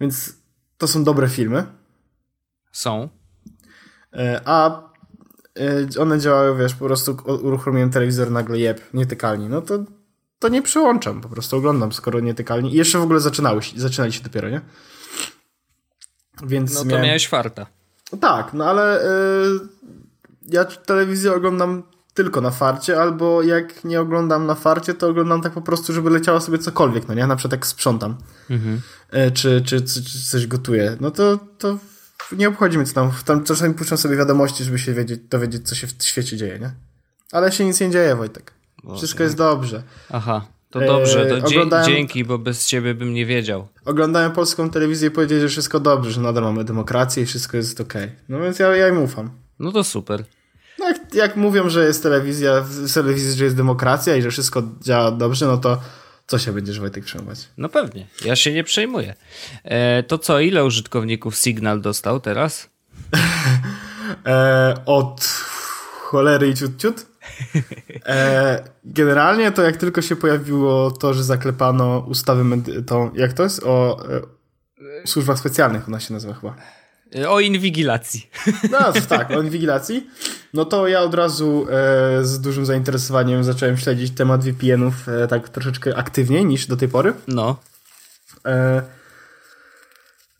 [0.00, 0.32] więc
[0.78, 1.66] to są dobre filmy.
[2.72, 3.08] Są.
[4.12, 4.82] E, a
[5.58, 9.48] e, one działały, wiesz, po prostu uruchomiłem telewizor, nagle jeb, nietykalni.
[9.48, 9.84] No to,
[10.38, 12.74] to nie przyłączam, po prostu oglądam, skoro nietykalni.
[12.74, 14.60] I jeszcze w ogóle zaczynały, zaczynali się dopiero, nie?
[16.42, 17.04] Więc no to miałem...
[17.04, 17.66] miałeś farta.
[18.20, 19.68] Tak, no ale yy,
[20.48, 21.82] ja telewizję oglądam
[22.16, 26.10] tylko na farcie, albo jak nie oglądam na farcie, to oglądam tak po prostu, żeby
[26.10, 27.26] leciało sobie cokolwiek, no nie?
[27.26, 28.16] Na przykład jak sprzątam,
[28.50, 28.80] mhm.
[29.12, 31.78] yy, czy, czy, czy, czy, coś gotuję, no to, to
[32.32, 35.74] nie obchodzi mnie co tam, tam czasami puszczam sobie wiadomości, żeby się wiedzieć, dowiedzieć, co
[35.74, 36.70] się w świecie dzieje, nie?
[37.32, 38.52] Ale się nic nie dzieje, Wojtek.
[38.96, 39.82] Wszystko jest dobrze.
[40.10, 41.86] Aha, to dobrze, to oglądałem...
[41.86, 43.68] dzięki, bo bez ciebie bym nie wiedział.
[43.84, 47.80] Oglądałem polską telewizję i powiedzieli, że wszystko dobrze, że nadal mamy demokrację i wszystko jest
[47.80, 48.04] okej.
[48.04, 48.16] Okay.
[48.28, 49.30] No więc ja, ja im ufam.
[49.58, 50.24] No to super.
[50.88, 55.10] Jak, jak mówią, że jest telewizja, w telewizji, że jest demokracja i że wszystko działa
[55.10, 55.80] dobrze, no to
[56.26, 57.48] co się będziesz, Wojtek, przejmować?
[57.56, 59.14] No pewnie, ja się nie przejmuję.
[59.64, 62.70] E, to co, ile użytkowników Signal dostał teraz?
[64.26, 65.20] e, od
[66.00, 67.06] cholery i ciut ciut.
[68.06, 72.44] E, generalnie to jak tylko się pojawiło to, że zaklepano ustawy,
[72.86, 73.62] to jak to jest?
[73.64, 74.04] O
[75.02, 76.56] e, służbach specjalnych ona się nazywa chyba.
[77.28, 78.30] O inwigilacji.
[78.70, 80.10] No tak, o inwigilacji.
[80.54, 85.48] No to ja od razu e, z dużym zainteresowaniem zacząłem śledzić temat VPN-ów e, tak
[85.48, 87.14] troszeczkę aktywniej niż do tej pory.
[87.28, 87.56] No.
[88.46, 88.82] E,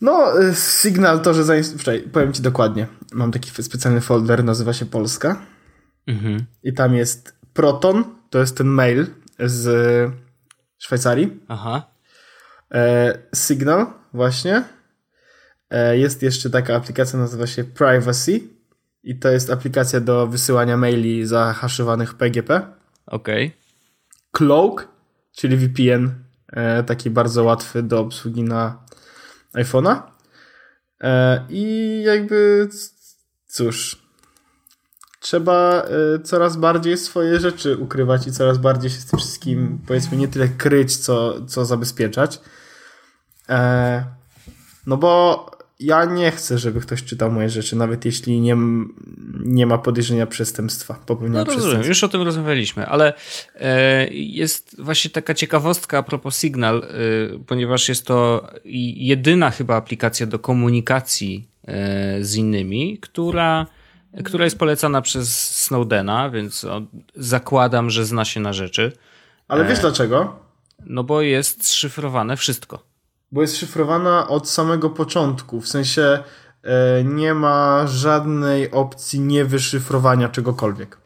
[0.01, 2.87] no, e, Signal to, że zainstallowałem, powiem ci dokładnie.
[3.13, 5.43] Mam taki specjalny folder, nazywa się Polska.
[6.07, 6.45] Mhm.
[6.63, 9.07] I tam jest Proton, to jest ten mail
[9.39, 10.13] z
[10.79, 11.41] Szwajcarii.
[11.49, 11.87] Aha.
[12.75, 14.76] E, Signal, właśnie.
[15.71, 18.41] E, jest jeszcze taka aplikacja, nazywa się Privacy
[19.03, 22.61] i to jest aplikacja do wysyłania maili zahaszowanych PGP.
[23.07, 23.47] Okej.
[23.47, 23.59] Okay.
[24.33, 24.89] Cloak,
[25.33, 26.11] czyli VPN,
[26.53, 28.85] e, taki bardzo łatwy do obsługi na
[29.55, 30.03] iPhone'a.
[31.01, 32.69] E, I jakby
[33.47, 34.07] cóż,
[35.21, 35.87] trzeba
[36.25, 40.49] coraz bardziej swoje rzeczy ukrywać i coraz bardziej się z tym wszystkim, powiedzmy, nie tyle
[40.49, 42.41] kryć, co, co zabezpieczać.
[44.87, 45.47] No bo
[45.81, 48.57] ja nie chcę, żeby ktoś czytał moje rzeczy, nawet jeśli nie,
[49.45, 53.15] nie ma podejrzenia przestępstwa, popełnienia no, rozumiem, już o tym rozmawialiśmy, ale
[53.55, 56.89] e, jest właśnie taka ciekawostka a propos Signal, e,
[57.47, 63.67] ponieważ jest to jedyna chyba aplikacja do komunikacji e, z innymi, która,
[64.25, 66.83] która jest polecana przez Snowdena, więc o,
[67.15, 68.93] zakładam, że zna się na rzeczy.
[69.49, 70.39] Ale wiesz e, dlaczego?
[70.87, 72.96] No bo jest szyfrowane wszystko
[73.37, 75.61] bo jest szyfrowana od samego początku.
[75.61, 76.19] W sensie
[76.63, 80.99] e, nie ma żadnej opcji niewyszyfrowania czegokolwiek.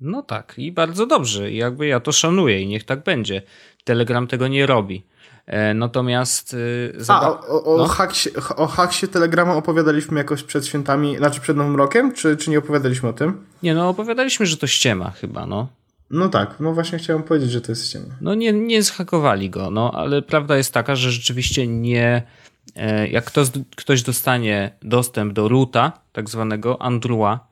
[0.00, 1.50] No tak, i bardzo dobrze.
[1.50, 3.42] I jakby ja to szanuję i niech tak będzie.
[3.84, 5.04] Telegram tego nie robi.
[5.46, 6.56] E, natomiast.
[7.08, 7.86] E, A, o, o, no?
[7.86, 12.58] haksie, o haksie Telegrama opowiadaliśmy jakoś przed świętami, znaczy przed Nowym Rokiem, czy, czy nie
[12.58, 13.46] opowiadaliśmy o tym?
[13.62, 15.68] Nie, no opowiadaliśmy, że to ściema chyba, no.
[16.10, 18.06] No tak, no właśnie chciałem powiedzieć, że to jest ściema.
[18.20, 22.22] No nie, nie zhakowali go, no ale prawda jest taka, że rzeczywiście nie.
[22.76, 27.48] E, jak ktoś, ktoś dostanie dostęp do roota, tak zwanego Andrua,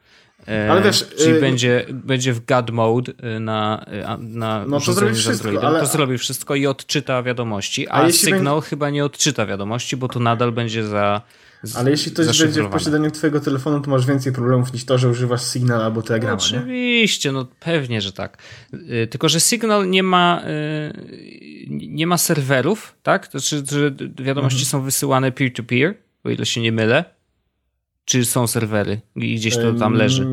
[0.48, 3.86] e, ale wiesz, czyli yy, będzie, będzie w God mode na,
[4.18, 5.80] na no to zrobi wszystko, ale...
[5.80, 8.68] to zrobi wszystko i odczyta wiadomości, a, a Signal będzie...
[8.68, 11.22] chyba nie odczyta wiadomości, bo to nadal będzie za
[11.74, 15.08] ale jeśli ktoś będzie w posiadaniu twojego telefonu, to masz więcej problemów niż to, że
[15.08, 16.32] używasz Signal albo Telegrama.
[16.52, 18.38] No, oczywiście, no pewnie, że tak.
[18.74, 23.28] Y, tylko, że Signal nie ma y, nie ma serwerów, tak?
[23.28, 23.90] To znaczy, że
[24.24, 24.70] wiadomości mhm.
[24.70, 25.94] są wysyłane peer-to-peer,
[26.24, 27.04] o ile się nie mylę.
[28.04, 30.26] Czy są serwery i gdzieś to tam leży?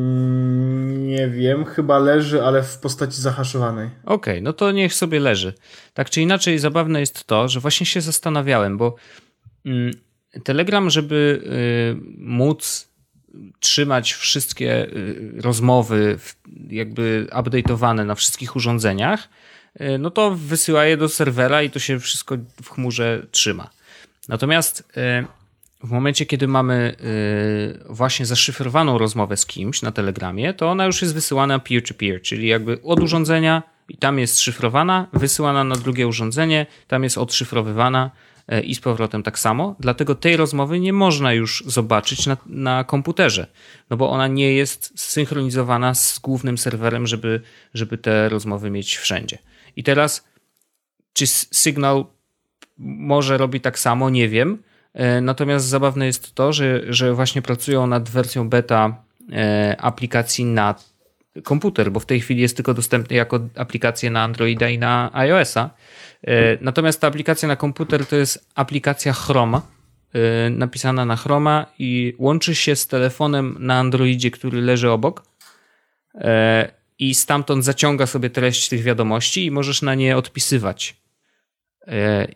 [0.88, 3.86] Nie wiem, chyba leży, ale w postaci zahaszowanej.
[3.86, 5.54] Okej, okay, no to niech sobie leży.
[5.94, 8.94] Tak czy inaczej, zabawne jest to, że właśnie się zastanawiałem, bo
[9.64, 9.92] mm,
[10.44, 11.42] Telegram, żeby
[11.96, 12.88] y, móc
[13.60, 16.18] trzymać wszystkie y, rozmowy
[16.68, 19.28] jakby update'owane na wszystkich urządzeniach,
[19.80, 23.70] y, no to wysyła je do serwera i to się wszystko w chmurze trzyma.
[24.28, 24.92] Natomiast
[25.84, 26.96] w momencie, kiedy mamy
[27.88, 32.82] właśnie zaszyfrowaną rozmowę z kimś na Telegramie, to ona już jest wysyłana peer-to-peer, czyli jakby
[32.82, 38.10] od urządzenia i tam jest szyfrowana, wysyłana na drugie urządzenie, tam jest odszyfrowywana
[38.64, 39.76] i z powrotem tak samo.
[39.80, 43.46] Dlatego tej rozmowy nie można już zobaczyć na, na komputerze,
[43.90, 47.40] no bo ona nie jest zsynchronizowana z głównym serwerem, żeby,
[47.74, 49.38] żeby te rozmowy mieć wszędzie.
[49.76, 50.24] I teraz,
[51.12, 52.04] czy Signal
[52.78, 54.62] może robi tak samo, nie wiem.
[54.94, 60.74] E, natomiast zabawne jest to, że, że właśnie pracują nad wersją beta e, aplikacji na
[61.44, 65.70] komputer, bo w tej chwili jest tylko dostępny jako aplikacja na Androida i na iOS-a.
[66.26, 69.62] E, natomiast ta aplikacja na komputer to jest aplikacja Chroma,
[70.50, 75.22] napisana na Chroma i łączy się z telefonem na Androidzie, który leży obok
[76.98, 80.96] i stamtąd zaciąga sobie treść tych wiadomości i możesz na nie odpisywać.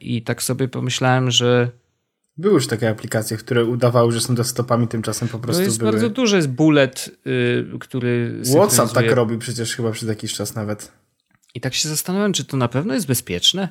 [0.01, 1.71] I tak sobie pomyślałem, że
[2.37, 5.93] były już takie aplikacje, które udawały, że są desktopami, tymczasem po prostu to jest były...
[5.93, 10.93] bardzo duży jest bullet, yy, który WhatsApp tak robi przecież chyba przez jakiś czas nawet.
[11.55, 13.69] I tak się zastanawiam, czy to na pewno jest bezpieczne?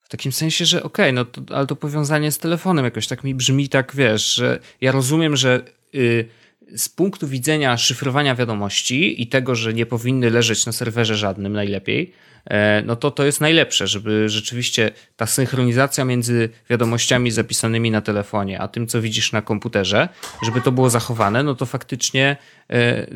[0.00, 3.24] W takim sensie, że okej, okay, no to, ale to powiązanie z telefonem jakoś tak
[3.24, 6.28] mi brzmi tak, wiesz, że ja rozumiem, że yy,
[6.76, 12.12] z punktu widzenia szyfrowania wiadomości i tego, że nie powinny leżeć na serwerze żadnym najlepiej,
[12.44, 18.60] E, no to to jest najlepsze, żeby rzeczywiście ta synchronizacja między wiadomościami zapisanymi na telefonie,
[18.60, 20.08] a tym, co widzisz na komputerze,
[20.42, 22.36] żeby to było zachowane, no to faktycznie
[22.70, 23.06] e,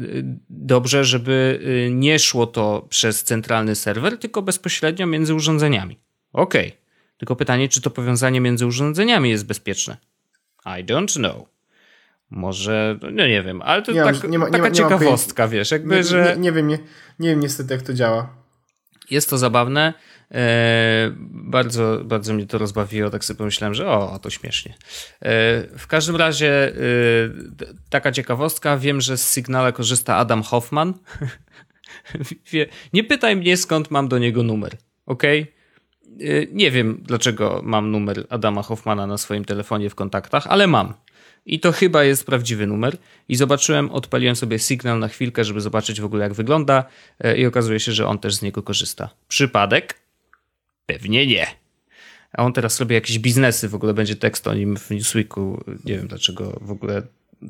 [0.50, 5.98] dobrze, żeby e, nie szło to przez centralny serwer, tylko bezpośrednio między urządzeniami.
[6.32, 6.66] Okej.
[6.66, 6.86] Okay.
[7.16, 9.96] Tylko pytanie, czy to powiązanie między urządzeniami jest bezpieczne?
[10.66, 11.55] I don't know.
[12.30, 15.70] Może, no nie wiem, ale to nie tak, nie ma, nie taka ma, ciekawostka, wiesz,
[15.70, 16.36] jakby, że...
[16.38, 16.78] Nie, wiem, nie,
[17.18, 18.28] nie wiem niestety, jak to działa.
[19.10, 19.94] Jest to zabawne.
[20.30, 24.74] E, bardzo, bardzo mnie to rozbawiło, tak sobie pomyślałem, że o, to śmiesznie.
[25.22, 25.28] E,
[25.78, 26.72] w każdym razie e,
[27.90, 30.94] taka ciekawostka, wiem, że z Signala korzysta Adam Hoffman.
[32.92, 35.22] Nie pytaj mnie, skąd mam do niego numer, ok?
[36.52, 40.94] Nie wiem, dlaczego mam numer Adama Hoffmana na swoim telefonie w kontaktach, ale mam.
[41.46, 42.96] I to chyba jest prawdziwy numer.
[43.28, 46.84] I zobaczyłem, odpaliłem sobie sygnał na chwilkę, żeby zobaczyć w ogóle jak wygląda
[47.20, 49.10] e, i okazuje się, że on też z niego korzysta.
[49.28, 50.00] Przypadek?
[50.86, 51.46] Pewnie nie.
[52.32, 55.64] A on teraz robi jakieś biznesy, w ogóle będzie tekst o nim w Newsweeku.
[55.84, 57.02] Nie wiem dlaczego w ogóle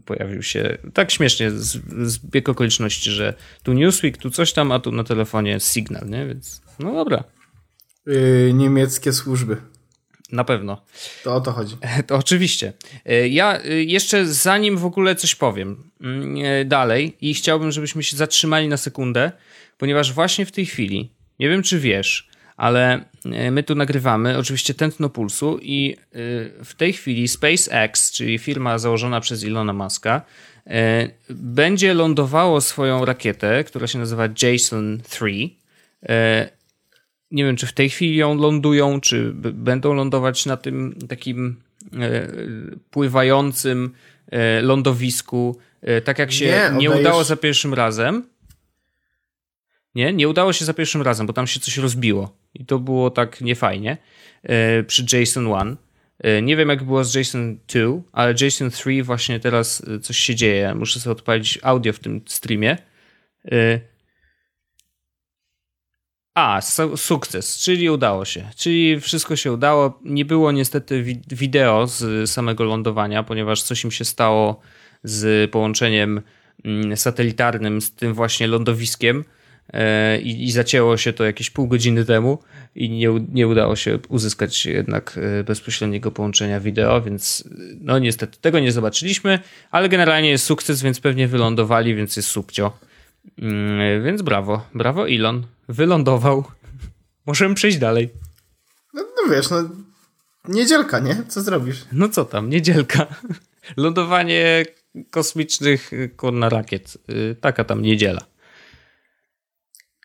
[0.05, 4.81] pojawił się tak śmiesznie z, z bieg okoliczności, że tu Newsweek, tu coś tam, a
[4.81, 6.27] tu na telefonie Signal, nie?
[6.27, 7.25] Więc no dobra.
[8.07, 9.57] Yy, niemieckie służby.
[10.33, 10.83] Na pewno.
[11.25, 11.77] To o to chodzi.
[12.07, 12.73] To oczywiście.
[13.05, 18.03] E, ja e, jeszcze zanim w ogóle coś powiem mm, e, dalej i chciałbym, żebyśmy
[18.03, 19.33] się zatrzymali na sekundę,
[19.79, 23.05] ponieważ właśnie w tej chwili, nie wiem czy wiesz, ale
[23.51, 25.97] my tu nagrywamy oczywiście tętno pulsu i
[26.65, 30.23] w tej chwili SpaceX, czyli firma założona przez Ilona Muska,
[31.31, 35.27] będzie lądowało swoją rakietę, która się nazywa Jason 3
[37.31, 41.61] nie wiem, czy w tej chwili ją lądują, czy będą lądować na tym takim
[41.93, 42.29] e,
[42.91, 43.93] pływającym
[44.31, 48.23] e, lądowisku, e, tak jak się nie, nie udało za pierwszym razem.
[49.95, 53.11] Nie, nie udało się za pierwszym razem, bo tam się coś rozbiło i to było
[53.11, 53.97] tak niefajnie
[54.87, 55.77] przy Jason 1.
[56.43, 60.75] Nie wiem, jak było z Jason 2, ale Jason 3 właśnie teraz coś się dzieje.
[60.75, 62.77] Muszę sobie odpalić audio w tym streamie.
[66.37, 66.61] A,
[66.97, 68.51] sukces, czyli udało się.
[68.57, 70.01] Czyli wszystko się udało.
[70.05, 74.61] Nie było niestety wideo z samego lądowania, ponieważ coś im się stało
[75.05, 76.23] z połączeniem
[76.65, 79.25] mm, satelitarnym z tym właśnie lądowiskiem
[79.73, 82.39] e, i, i zacięło się to jakieś pół godziny temu
[82.75, 87.49] i nie, nie udało się uzyskać jednak e, bezpośredniego połączenia wideo, więc
[87.81, 89.39] no niestety tego nie zobaczyliśmy,
[89.71, 92.73] ale generalnie jest sukces, więc pewnie wylądowali, więc jest subcio.
[93.39, 95.47] Mm, więc brawo, brawo Elon.
[95.69, 96.45] Wylądował.
[97.27, 98.11] Możemy przejść dalej.
[98.95, 99.57] No, no wiesz, no
[100.49, 101.23] niedzielka, nie?
[101.29, 101.85] Co zrobisz?
[101.93, 103.07] No co tam, niedzielka.
[103.77, 104.65] Lądowanie
[105.11, 106.99] kosmicznych kurna rakiet.
[107.11, 108.21] Y, taka tam niedziela.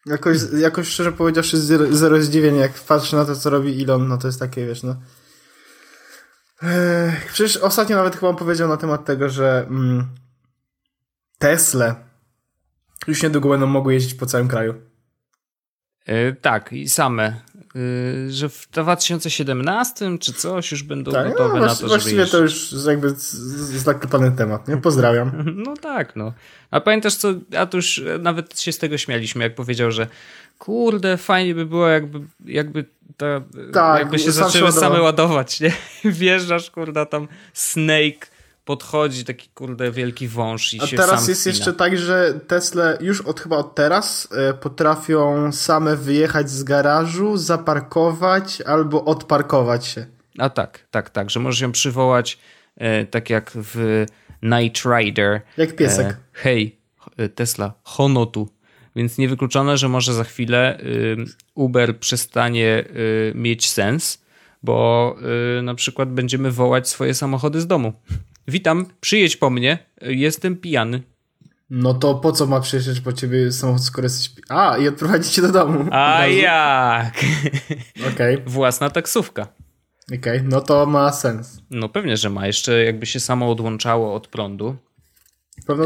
[0.06, 4.18] Jakoś, jakoś szczerze powiedziawszy zero, zero zdziwienia, jak patrzę na to, co robi Elon, no
[4.18, 4.96] to jest takie, wiesz, no...
[7.34, 10.08] Przecież ostatnio nawet chyba powiedział na temat tego, że mm,
[11.38, 11.96] Tesla
[13.08, 14.74] już niedługo będą mogły jeździć po całym kraju.
[16.08, 17.42] Yy, tak, i same.
[17.76, 22.26] Yy, że w 2017 czy coś już będą tak, gotowe no, na to, żeby Właściwie
[22.26, 23.14] to już jakby
[23.78, 24.78] zaklepany temat, nie?
[24.78, 25.32] Pozdrawiam.
[25.66, 26.34] No tak, no.
[26.72, 30.08] A pamiętasz co, a to już nawet się z tego śmialiśmy, jak powiedział, że
[30.60, 32.86] kurde, fajnie by było jakby, jakby
[33.18, 33.42] ta,
[33.74, 35.72] tak, jakby się zaczęły same ładować, nie?
[36.12, 38.31] Wjeżdżasz, kurde, tam Snake
[38.66, 41.56] podchodzi taki kurde wielki wąż i A się teraz jest spina.
[41.56, 47.38] jeszcze tak, że Tesla już od chyba od teraz e, potrafią same wyjechać z garażu,
[47.38, 50.06] zaparkować albo odparkować się.
[50.38, 52.40] A tak, tak, tak, że możesz ją przywołać
[52.78, 54.06] e, tak jak w
[54.42, 55.42] Night Rider.
[55.58, 56.08] Jak piesek.
[56.08, 56.80] E, hej,
[57.18, 58.50] e, Tesla, honotu.
[58.96, 61.16] Więc niewykluczone, że może za chwilę y,
[61.56, 64.26] Uber przestanie y, mieć sens,
[64.64, 65.16] bo
[65.60, 67.94] y, na przykład będziemy wołać swoje samochody z domu.
[68.52, 71.02] Witam, przyjedź po mnie, jestem pijany.
[71.70, 74.32] No to po co ma przyjeżdżać po ciebie samochód, skoro jesteś...
[74.50, 75.86] A, i odprowadzić cię do domu.
[75.92, 77.14] A jak?
[78.14, 78.36] Okej.
[78.36, 78.44] Okay.
[78.46, 79.48] Własna taksówka.
[80.08, 81.62] Okej, okay, no to ma sens.
[81.70, 82.48] No pewnie, że ma.
[82.48, 84.76] Jeszcze jakby się samo odłączało od prądu.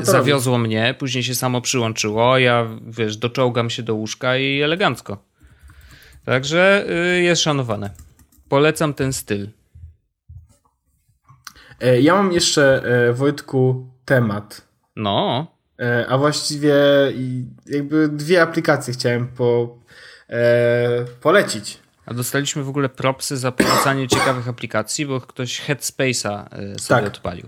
[0.01, 0.67] Zawiozło robi.
[0.67, 5.17] mnie, później się samo przyłączyło, ja wiesz, doczołgam się do łóżka i elegancko.
[6.25, 6.85] Także
[7.17, 7.89] y, jest szanowane.
[8.49, 9.49] Polecam ten styl.
[11.79, 14.67] E, ja mam jeszcze, e, Wojtku, temat.
[14.95, 15.47] No.
[15.79, 16.73] E, a właściwie
[17.65, 19.77] jakby dwie aplikacje chciałem po,
[21.21, 21.77] polecić.
[22.05, 27.07] A dostaliśmy w ogóle propsy za polecanie ciekawych aplikacji, bo ktoś Headspace'a sobie tak.
[27.07, 27.47] odpalił.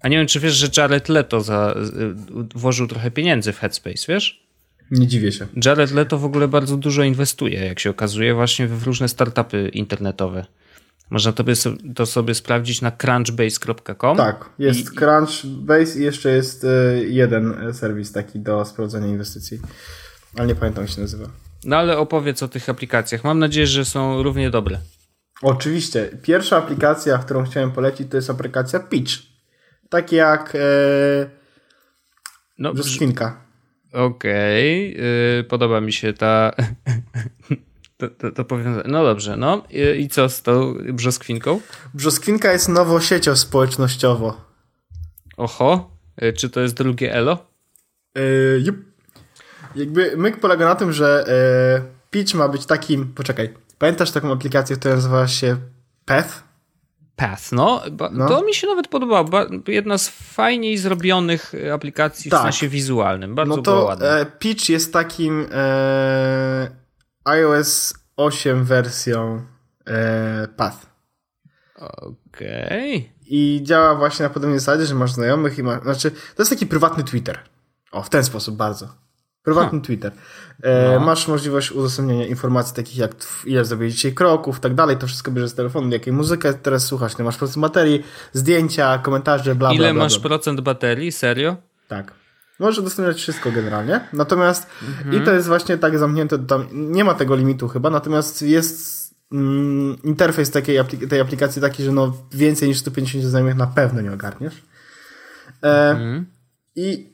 [0.00, 1.74] A nie wiem, czy wiesz, że Jared Leto za,
[2.54, 4.46] włożył trochę pieniędzy w Headspace, wiesz?
[4.90, 5.46] Nie dziwię się.
[5.64, 10.46] Jared Leto w ogóle bardzo dużo inwestuje, jak się okazuje, właśnie w różne startupy internetowe.
[11.10, 11.44] Można to,
[11.94, 14.16] to sobie sprawdzić na crunchbase.com.
[14.16, 19.60] Tak, jest I, Crunchbase i jeszcze jest e, jeden serwis taki do sprawdzania inwestycji.
[20.36, 21.26] Ale nie pamiętam, jak się nazywa.
[21.64, 23.24] No ale opowiedz o tych aplikacjach.
[23.24, 24.78] Mam nadzieję, że są równie dobre.
[25.42, 26.10] Oczywiście.
[26.22, 29.12] Pierwsza aplikacja, którą chciałem polecić, to jest aplikacja Pitch.
[29.88, 31.30] Tak jak e,
[32.58, 32.72] no.
[33.92, 35.04] Okej, okay.
[35.36, 36.50] yy, podoba mi się ta
[38.00, 38.88] to, to, to powiązanie.
[38.88, 41.60] No dobrze, no I, i co z tą brzoskwinką?
[41.94, 44.32] Brzoskwinka jest nową siecią społecznościową.
[45.36, 45.90] Oho,
[46.22, 47.46] y, czy to jest drugie elo?
[48.16, 48.74] Yy,
[49.74, 51.24] Jakby myk polega na tym, że
[51.76, 55.56] yy, Pitch ma być takim, poczekaj, pamiętasz taką aplikację, która nazywa się
[56.04, 56.42] Path?
[57.16, 57.82] Path, no,
[58.12, 58.28] no.
[58.28, 59.28] To mi się nawet podobało.
[59.68, 62.40] Jedna z fajniej zrobionych aplikacji tak.
[62.40, 63.34] w sensie wizualnym.
[63.34, 66.70] Bardzo no to e, Pitch jest takim e,
[67.24, 69.42] iOS 8 wersją
[69.86, 70.86] e, Path.
[71.76, 72.96] Okej.
[72.96, 73.20] Okay.
[73.26, 75.82] I działa właśnie na podobnej zasadzie, że masz znajomych i masz.
[75.82, 77.38] Znaczy, to jest taki prywatny Twitter.
[77.92, 78.88] O, w ten sposób bardzo.
[79.42, 79.86] Prywatny huh.
[79.86, 80.12] Twitter.
[80.62, 81.00] E, no.
[81.00, 83.10] Masz możliwość udostępniania informacji takich jak
[83.44, 84.96] ile zrobiłeś dzisiaj kroków, tak dalej.
[84.96, 89.54] To wszystko bierzesz z telefonu, jakiej muzykę teraz słuchasz, ile masz procent baterii, zdjęcia, komentarze,
[89.54, 90.28] bla, bla, Ile bla, masz bla.
[90.28, 91.12] procent baterii?
[91.12, 91.56] Serio?
[91.88, 92.19] Tak.
[92.60, 94.00] Możesz udostępniać wszystko generalnie.
[94.12, 95.22] Natomiast mhm.
[95.22, 99.96] i to jest właśnie tak zamknięte, tam nie ma tego limitu chyba, natomiast jest mm,
[100.04, 104.12] interfejs takiej aplik tej aplikacji taki, że no więcej niż 150 znajomych na pewno nie
[104.12, 104.62] ogarniesz.
[105.62, 106.26] E, mhm.
[106.76, 107.10] I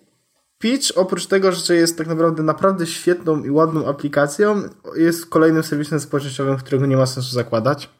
[0.59, 4.62] Pitch oprócz tego, że jest tak naprawdę naprawdę świetną i ładną aplikacją,
[4.96, 7.90] jest kolejnym serwisem społecznościowym, którego nie ma sensu zakładać.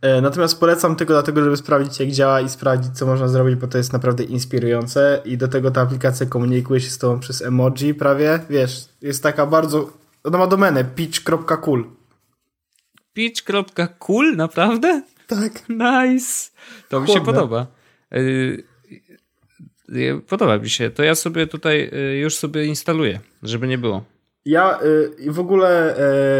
[0.00, 3.66] E, natomiast polecam tylko dlatego, żeby sprawdzić jak działa i sprawdzić co można zrobić, bo
[3.66, 7.94] to jest naprawdę inspirujące i do tego ta aplikacja komunikuje się z tobą przez emoji
[7.94, 9.90] prawie, wiesz, jest taka bardzo,
[10.24, 11.84] ona ma domenę pitch.cool.
[13.12, 14.36] Pitch.cool?
[14.36, 15.02] Naprawdę?
[15.26, 15.68] Tak.
[15.68, 16.50] Nice.
[16.88, 17.66] To mi się podoba.
[18.12, 18.18] E,
[20.28, 20.90] podoba mi się.
[20.90, 24.04] To ja sobie tutaj e, już sobie instaluję, żeby nie było.
[24.44, 24.78] Ja
[25.20, 25.96] y, w ogóle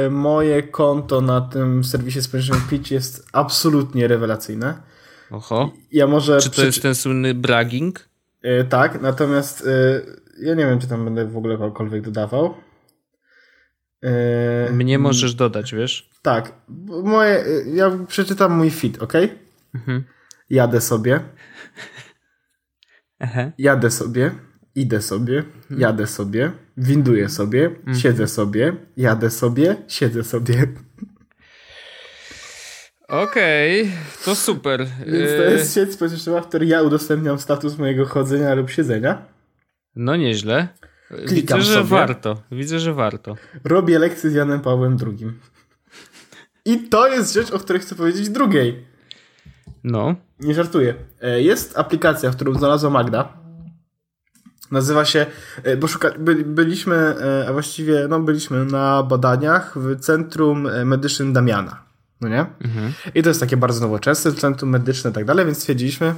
[0.07, 4.83] y, moje konto na tym serwisie społecznym Pitch jest absolutnie rewelacyjne.
[5.31, 5.73] Oho.
[5.93, 8.09] Ja może czy to jest ten słynny bragging?
[8.45, 12.55] Y, tak, natomiast y, ja nie wiem, czy tam będę w ogóle kogokolwiek dodawał.
[14.69, 16.11] Y, Mnie możesz dodać, wiesz?
[16.23, 16.53] Tak.
[17.05, 19.13] Moje, y, ja przeczytam mój feed, ok?
[19.75, 20.05] Mhm.
[20.51, 21.21] Jadę sobie.
[23.19, 23.51] Aha.
[23.59, 24.31] Jadę sobie
[24.75, 25.81] idę sobie, mhm.
[25.81, 27.97] jadę sobie, winduję sobie, mhm.
[27.97, 30.67] siedzę sobie, jadę sobie, siedzę sobie.
[33.09, 33.93] Okej, okay,
[34.25, 34.87] to super.
[35.07, 39.23] Więc to jest sieć społecznościowa, w której ja udostępniam status mojego chodzenia lub siedzenia.
[39.97, 40.69] No nieźle.
[41.27, 41.91] Klikam Widzę, że sobie.
[41.91, 42.43] warto.
[42.53, 43.37] Widzę, że warto.
[43.65, 45.33] Robię lekcje z Janem Pawłem II.
[46.65, 48.87] I to jest rzecz, o której chcę powiedzieć drugiej.
[49.85, 50.15] No.
[50.41, 50.95] Nie żartuję.
[51.21, 53.42] E, jest aplikacja, którą znalazła Magda
[54.73, 55.27] Nazywa się,
[55.63, 60.85] e, bo szuka, by, byliśmy, e, a właściwie no, byliśmy na badaniach w Centrum e,
[60.85, 61.83] Medycznym Damiana.
[62.21, 62.47] No nie?
[62.65, 62.93] Mhm.
[63.15, 66.15] I to jest takie bardzo nowoczesne centrum medyczne i tak dalej, więc stwierdziliśmy,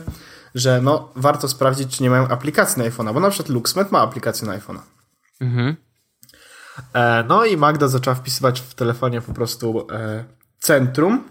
[0.54, 4.00] że no, warto sprawdzić, czy nie mają aplikacji na iPhone'a, bo na przykład LuxMed ma
[4.00, 4.80] aplikację na iPhone'a.
[5.40, 5.76] Mhm.
[6.94, 10.24] E, no i Magda zaczęła wpisywać w telefonie po prostu e,
[10.58, 11.24] centrum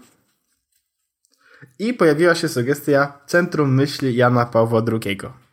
[1.78, 5.43] i pojawiła się sugestia Centrum Myśli Jana Pawła II.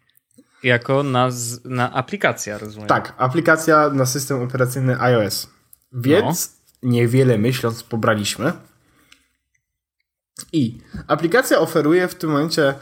[0.64, 1.30] Jako na,
[1.66, 2.88] na aplikacja, rozumiem.
[2.88, 5.47] Tak, aplikacja na system operacyjny iOS.
[5.93, 6.51] Więc
[6.84, 6.89] no.
[6.89, 8.53] niewiele myśląc pobraliśmy.
[10.53, 12.74] I aplikacja oferuje w tym momencie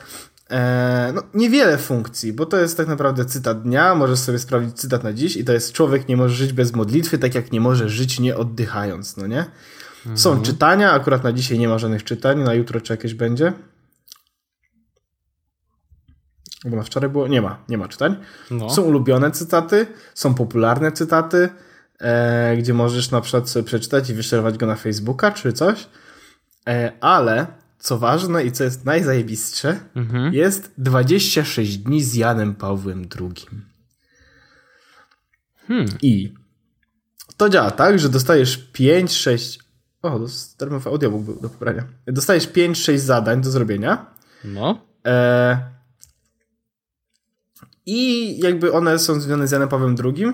[0.49, 5.03] e, no, niewiele funkcji, bo to jest tak naprawdę cytat dnia, możesz sobie sprawdzić cytat
[5.03, 7.89] na dziś i to jest człowiek nie może żyć bez modlitwy, tak jak nie może
[7.89, 9.45] żyć nie oddychając, no nie?
[10.15, 10.45] Są mhm.
[10.45, 13.53] czytania, akurat na dzisiaj nie ma żadnych czytań, na jutro czy jakieś będzie.
[16.65, 18.15] Bo na wczoraj było, nie ma, nie ma czytań.
[18.51, 18.69] No.
[18.69, 21.49] Są ulubione cytaty, są popularne cytaty,
[21.99, 25.87] e, gdzie możesz na przykład sobie przeczytać i wyszerować go na Facebooka czy coś.
[26.67, 27.47] E, ale
[27.79, 30.33] co ważne i co jest najzajebistsze, mhm.
[30.33, 33.45] jest 26 dni z Janem Pawłem II.
[35.67, 35.85] Hmm.
[36.01, 36.33] I
[37.37, 39.59] to działa tak, że dostajesz 5, 6.
[40.01, 40.19] O,
[40.59, 41.83] darmowy audiobook był do pobrania.
[42.07, 44.05] Dostajesz 5, 6 zadań do zrobienia.
[44.43, 44.81] No.
[45.05, 45.78] E...
[47.89, 50.25] I jakby one są związane z Janem Pawłem II.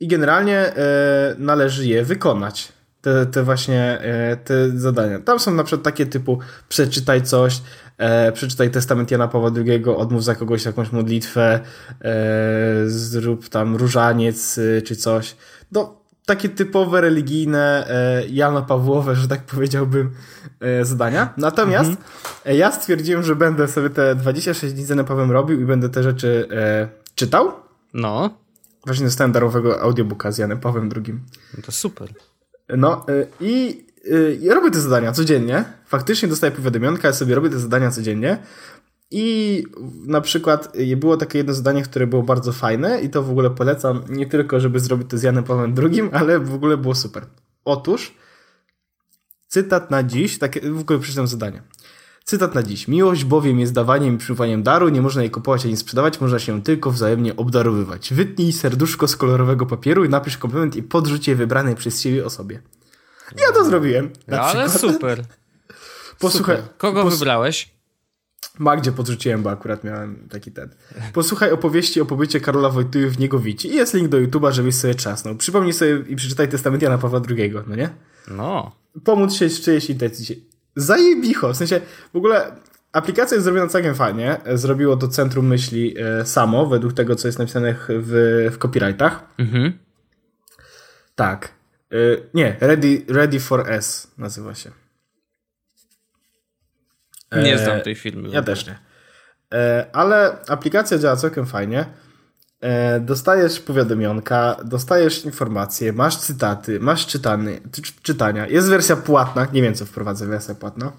[0.00, 1.34] I generalnie e...
[1.38, 2.72] należy je wykonać
[3.06, 5.18] te, te właśnie e, te zadania.
[5.18, 7.62] Tam są na przykład takie typu przeczytaj coś,
[7.98, 11.60] e, przeczytaj testament Jana Pawła II, odmów za kogoś jakąś modlitwę,
[12.00, 12.14] e,
[12.86, 15.36] zrób tam różaniec e, czy coś.
[15.72, 20.10] No, takie typowe religijne e, Jana Pawłowe, że tak powiedziałbym,
[20.60, 21.34] e, zadania.
[21.36, 22.56] Natomiast mhm.
[22.56, 26.02] ja stwierdziłem, że będę sobie te 26 dni z Janem Pawłem robił i będę te
[26.02, 26.48] rzeczy
[27.14, 27.52] czytał.
[27.94, 28.30] No.
[28.86, 31.14] Właśnie dostałem darowego audiobooka z Janem Pawłem II.
[31.56, 32.08] No to super.
[32.68, 33.84] No y, i
[34.40, 35.64] ja robię te zadania codziennie.
[35.86, 38.38] Faktycznie dostaję powiadomionka, ja sobie robię te zadania codziennie.
[39.10, 39.64] I
[40.06, 43.50] na przykład y, było takie jedno zadanie, które było bardzo fajne i to w ogóle
[43.50, 47.26] polecam nie tylko, żeby zrobić to z Janem Pawłem II, ale w ogóle było super.
[47.64, 48.14] Otóż
[49.48, 51.62] cytat na dziś, takie w ogóle przeczytam zadanie.
[52.24, 52.88] Cytat na dziś.
[52.88, 56.62] Miłość bowiem jest dawaniem i przyjmowaniem daru, nie można jej kupować ani sprzedawać, można się
[56.62, 58.14] tylko wzajemnie obdarowywać.
[58.14, 62.62] Wytnij serduszko z kolorowego papieru i napisz komplement i podrzuć je wybranej przez siebie osobie.
[63.36, 64.10] Ja to zrobiłem.
[64.26, 64.92] Na Ale przykład.
[64.94, 65.24] super.
[66.18, 66.56] Posłuchaj.
[66.78, 67.18] Kogo pos...
[67.18, 67.75] wybrałeś?
[68.58, 70.68] Magdzie podrzuciłem, bo akurat miałem taki ten.
[71.12, 74.94] Posłuchaj opowieści o pobycie Karola Wojtyły w Niegowici i jest link do YouTube'a, żebyś sobie
[74.94, 75.36] czasnął.
[75.36, 77.90] Przypomnij sobie i przeczytaj testament Jana Pawła II, no nie?
[78.28, 78.76] No.
[79.04, 80.44] Pomóc się z czyjejś intencji
[80.76, 81.52] zajebicho.
[81.52, 81.80] W sensie
[82.12, 82.52] w ogóle
[82.92, 84.40] aplikacja jest zrobiona całkiem fajnie.
[84.54, 89.24] Zrobiło to centrum myśli e, samo, według tego, co jest napisane w, w copyrightach.
[89.38, 89.72] Mhm.
[91.14, 91.48] Tak.
[91.92, 91.96] E,
[92.34, 94.70] nie, Ready, Ready for S nazywa się.
[97.32, 98.28] Nie e, znam tej filmy.
[98.28, 98.78] Ja też nie.
[99.92, 101.86] Ale aplikacja działa całkiem fajnie.
[102.60, 107.60] E, dostajesz powiadomionka, dostajesz informacje, masz cytaty, masz czytany,
[108.02, 108.46] czytania.
[108.46, 110.92] Jest wersja płatna, nie wiem co wprowadza wersja płatna.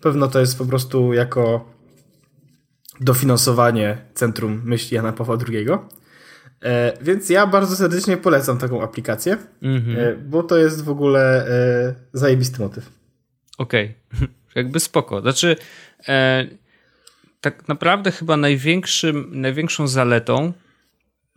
[0.00, 1.72] Pewno to jest po prostu jako
[3.00, 5.66] dofinansowanie Centrum Myśli Jana Pawła II.
[6.62, 9.98] E, więc ja bardzo serdecznie polecam taką aplikację, mm-hmm.
[9.98, 12.90] e, bo to jest w ogóle e, zajebisty motyw.
[13.58, 14.28] Okej, okay.
[14.54, 15.20] jakby spoko.
[15.20, 15.56] Znaczy,
[16.08, 16.46] e,
[17.40, 20.52] tak naprawdę chyba największym, największą zaletą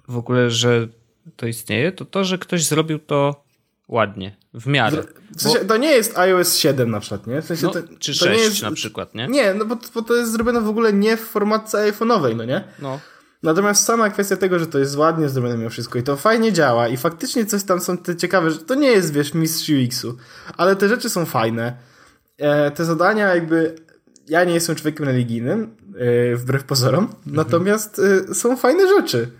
[0.08, 0.88] w ogóle, że
[1.36, 3.44] to istnieje, to to, że ktoś zrobił to
[3.88, 5.04] ładnie, w miarę.
[5.36, 5.66] W sensie, bo...
[5.66, 7.42] to nie jest iOS 7 na przykład, nie?
[7.42, 8.62] W sensie no, to, czy to 6 jest...
[8.62, 9.28] na przykład, nie?
[9.28, 12.64] Nie, no bo, bo, to jest zrobione w ogóle nie w formatce iPhone'owej, no nie?
[12.80, 13.00] No.
[13.44, 16.88] Natomiast sama kwestia tego, że to jest ładnie zrobione mimo wszystko i to fajnie działa
[16.88, 20.18] i faktycznie coś tam są te ciekawe, że to nie jest, wiesz, mistrz UX-u,
[20.58, 21.78] ale te rzeczy są fajne.
[22.38, 23.76] E, te zadania jakby
[24.28, 25.78] ja nie jestem człowiekiem religijnym,
[26.32, 27.36] e, wbrew pozorom, mhm.
[27.36, 29.32] natomiast e, są fajne rzeczy.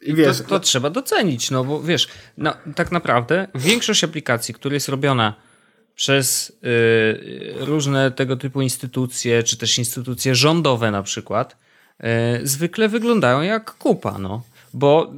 [0.00, 4.74] I wiesz, to, to, trzeba docenić, no bo wiesz, no, tak naprawdę większość aplikacji, która
[4.74, 5.34] jest robiona
[5.94, 11.56] przez y, różne tego typu instytucje, czy też instytucje rządowe na przykład,
[12.42, 14.42] y, zwykle wyglądają jak kupa, no.
[14.74, 15.12] Bo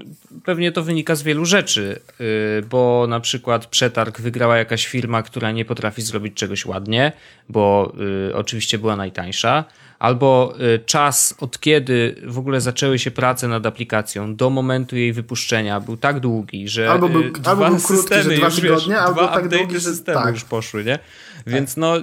[0.45, 5.53] pewnie to wynika z wielu rzeczy, y, bo na przykład przetarg wygrała jakaś firma, która
[5.53, 7.13] nie potrafi zrobić czegoś ładnie,
[7.49, 7.93] bo
[8.31, 9.65] y, oczywiście była najtańsza,
[9.99, 15.13] albo y, czas od kiedy w ogóle zaczęły się prace nad aplikacją do momentu jej
[15.13, 18.99] wypuszczenia był tak długi, że albo był, dwa albo był krótki, że dwa tygodnie, wiesz,
[18.99, 20.35] albo dwa tak długi, że systemy tak.
[20.35, 20.99] już poszły, nie?
[21.47, 21.79] Więc tak.
[21.81, 21.95] no,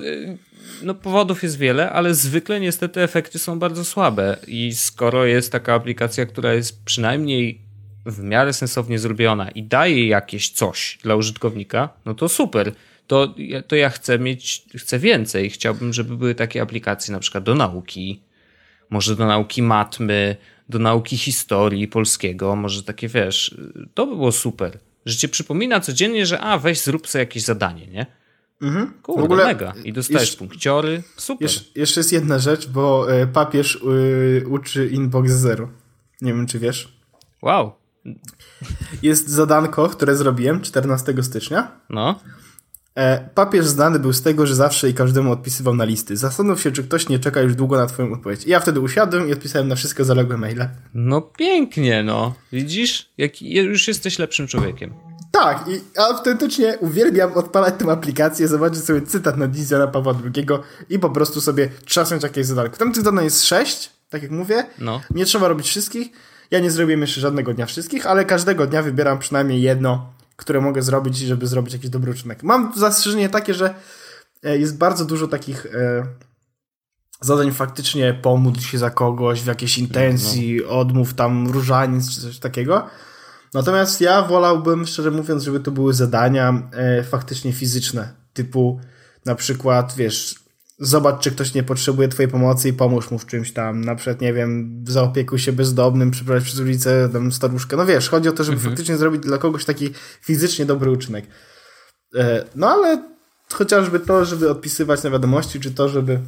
[0.84, 5.74] no powodów jest wiele, ale zwykle niestety efekty są bardzo słabe i skoro jest taka
[5.74, 7.62] aplikacja, która jest przynajmniej
[8.06, 12.72] w miarę sensownie zrobiona i daje jakieś coś dla użytkownika, no to super
[13.08, 13.36] to,
[13.68, 15.50] to ja chcę mieć, chcę więcej.
[15.50, 18.22] Chciałbym, żeby były takie aplikacje na przykład do nauki,
[18.90, 20.36] może do nauki matmy,
[20.70, 23.58] do nauki historii polskiego, może takie, wiesz,
[23.94, 24.80] to by było super.
[25.06, 28.06] Że cię przypomina codziennie, że a, weź zrób sobie jakieś zadanie, nie?
[28.62, 28.94] Mhm.
[29.02, 29.74] Kurde, w ogóle mega.
[29.84, 31.46] I dostajesz jeszcze, punkciory, super.
[31.46, 35.70] Jeszcze, jeszcze jest jedna rzecz, bo e, papież y, uczy Inbox Zero.
[36.22, 36.98] Nie wiem, czy wiesz.
[37.42, 37.72] Wow.
[39.02, 41.72] Jest zadanko, które zrobiłem 14 stycznia.
[41.90, 42.20] No
[42.96, 46.18] E, papież znany był z tego, że zawsze i każdemu odpisywał na listy.
[46.18, 48.46] Zastanów się, czy ktoś nie czeka już długo na twoją odpowiedź.
[48.46, 50.70] I ja wtedy usiadłem i odpisałem na wszystkie zaległe maile.
[50.94, 52.34] No pięknie, no.
[52.52, 53.10] Widzisz?
[53.18, 54.94] Jak już jesteś lepszym człowiekiem.
[55.34, 60.48] Tak, i autentycznie uwielbiam odpalać tę aplikację, zobaczyć sobie cytat na Dizera Pawła II
[60.90, 62.78] i po prostu sobie trzasnąć jakieś zadanko.
[62.78, 64.66] Tam tych zadań jest sześć, tak jak mówię.
[64.80, 65.02] No.
[65.12, 66.08] Nie trzeba robić wszystkich.
[66.52, 70.82] Ja nie zrobiłem jeszcze żadnego dnia wszystkich, ale każdego dnia wybieram przynajmniej jedno, które mogę
[70.82, 72.44] zrobić, żeby zrobić jakiś dobry uczynek.
[72.44, 73.76] Mam zastrzeżenie takie, że
[74.44, 76.06] e, jest bardzo dużo takich e,
[77.22, 80.70] zadań faktycznie pomóc się za kogoś w jakiejś intencji, no.
[80.70, 82.88] odmów tam różaniec czy coś takiego.
[83.54, 88.80] Natomiast ja wolałbym, szczerze mówiąc, żeby to były zadania e, faktycznie fizyczne, typu
[89.26, 90.36] na przykład, wiesz,
[90.80, 93.82] zobacz, czy ktoś nie potrzebuje twojej pomocy i pomóż mu w czymś tam.
[93.82, 97.78] Na przykład, nie wiem, zaopiekuj się bezdomnym, przeprowadź przez ulicę tam staruszkę.
[97.78, 98.72] No wiesz, chodzi o to, żeby mhm.
[98.72, 99.90] faktycznie zrobić dla kogoś taki
[100.22, 101.26] fizycznie dobry uczynek.
[102.16, 103.04] E, no ale
[103.54, 106.20] chociażby to, żeby odpisywać na wiadomości, czy to, żeby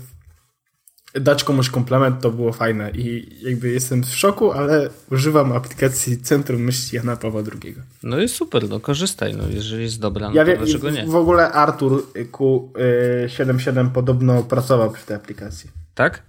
[1.22, 6.62] dać komuś komplement, to było fajne i jakby jestem w szoku, ale używam aplikacji Centrum
[6.62, 7.76] Myśli Jana Pawła II.
[8.04, 11.06] No i super, no korzystaj, no jeżeli jest dobra, no ja wiem, dlaczego nie?
[11.06, 15.70] W ogóle Artur Q77 podobno pracował przy tej aplikacji.
[15.96, 16.24] Tak?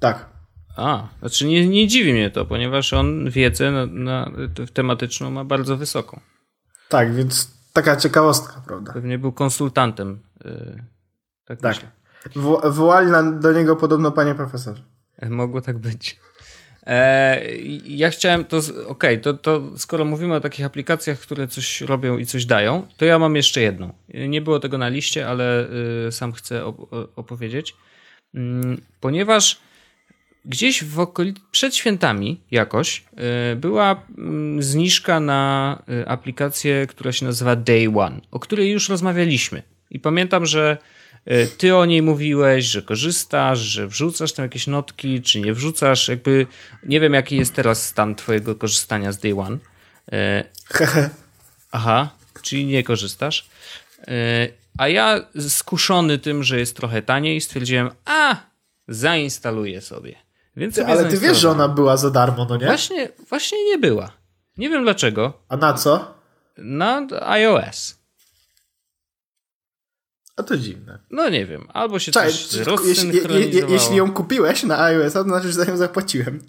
[0.00, 0.26] Tak.
[0.76, 4.30] A, znaczy nie, nie dziwi mnie to, ponieważ on wiedzę na, na,
[4.72, 6.20] tematyczną ma bardzo wysoką.
[6.88, 8.92] Tak, więc taka ciekawostka, prawda?
[8.92, 10.20] Pewnie był konsultantem.
[10.44, 10.82] Yy,
[11.44, 11.74] tak, tak.
[11.74, 11.99] Myślę.
[12.64, 14.76] Wołali na, do niego podobno panie profesor.
[15.30, 16.20] Mogło tak być.
[16.86, 17.40] E,
[17.84, 18.56] ja chciałem to.
[18.58, 22.86] Okej, okay, to, to skoro mówimy o takich aplikacjach, które coś robią i coś dają,
[22.96, 23.92] to ja mam jeszcze jedną.
[24.28, 25.66] Nie było tego na liście, ale
[26.08, 26.76] y, sam chcę op
[27.16, 27.76] opowiedzieć.
[28.34, 29.60] Mm, ponieważ
[30.44, 33.04] gdzieś w okolicy, przed świętami jakoś
[33.52, 38.88] y, była mm, zniżka na y, aplikację, która się nazywa Day One, o której już
[38.88, 39.62] rozmawialiśmy.
[39.90, 40.80] I pamiętam, że E,
[41.58, 46.08] ty o niej mówiłeś, że korzystasz, że wrzucasz tam jakieś notki, czy nie wrzucasz.
[46.08, 46.46] Jakby
[46.82, 49.58] nie wiem, jaki jest teraz stan twojego korzystania z Day One.
[50.12, 50.44] E,
[51.72, 52.08] aha,
[52.42, 53.48] czyli nie korzystasz.
[54.08, 54.48] E,
[54.78, 58.36] a ja skuszony tym, że jest trochę taniej, stwierdziłem, a
[58.88, 60.14] zainstaluję sobie.
[60.56, 62.66] Więc ty, ale ty wiesz, że ona była za darmo, no nie?
[62.66, 64.12] Właśnie, właśnie nie była.
[64.56, 65.42] Nie wiem dlaczego.
[65.48, 66.14] A na co?
[66.58, 67.99] Na iOS.
[70.36, 70.98] A to dziwne.
[71.10, 73.16] No nie wiem, albo się Czaj, coś jeśli,
[73.54, 76.40] je, jeśli ją kupiłeś na iOS, to znaczy, że za nią zapłaciłem.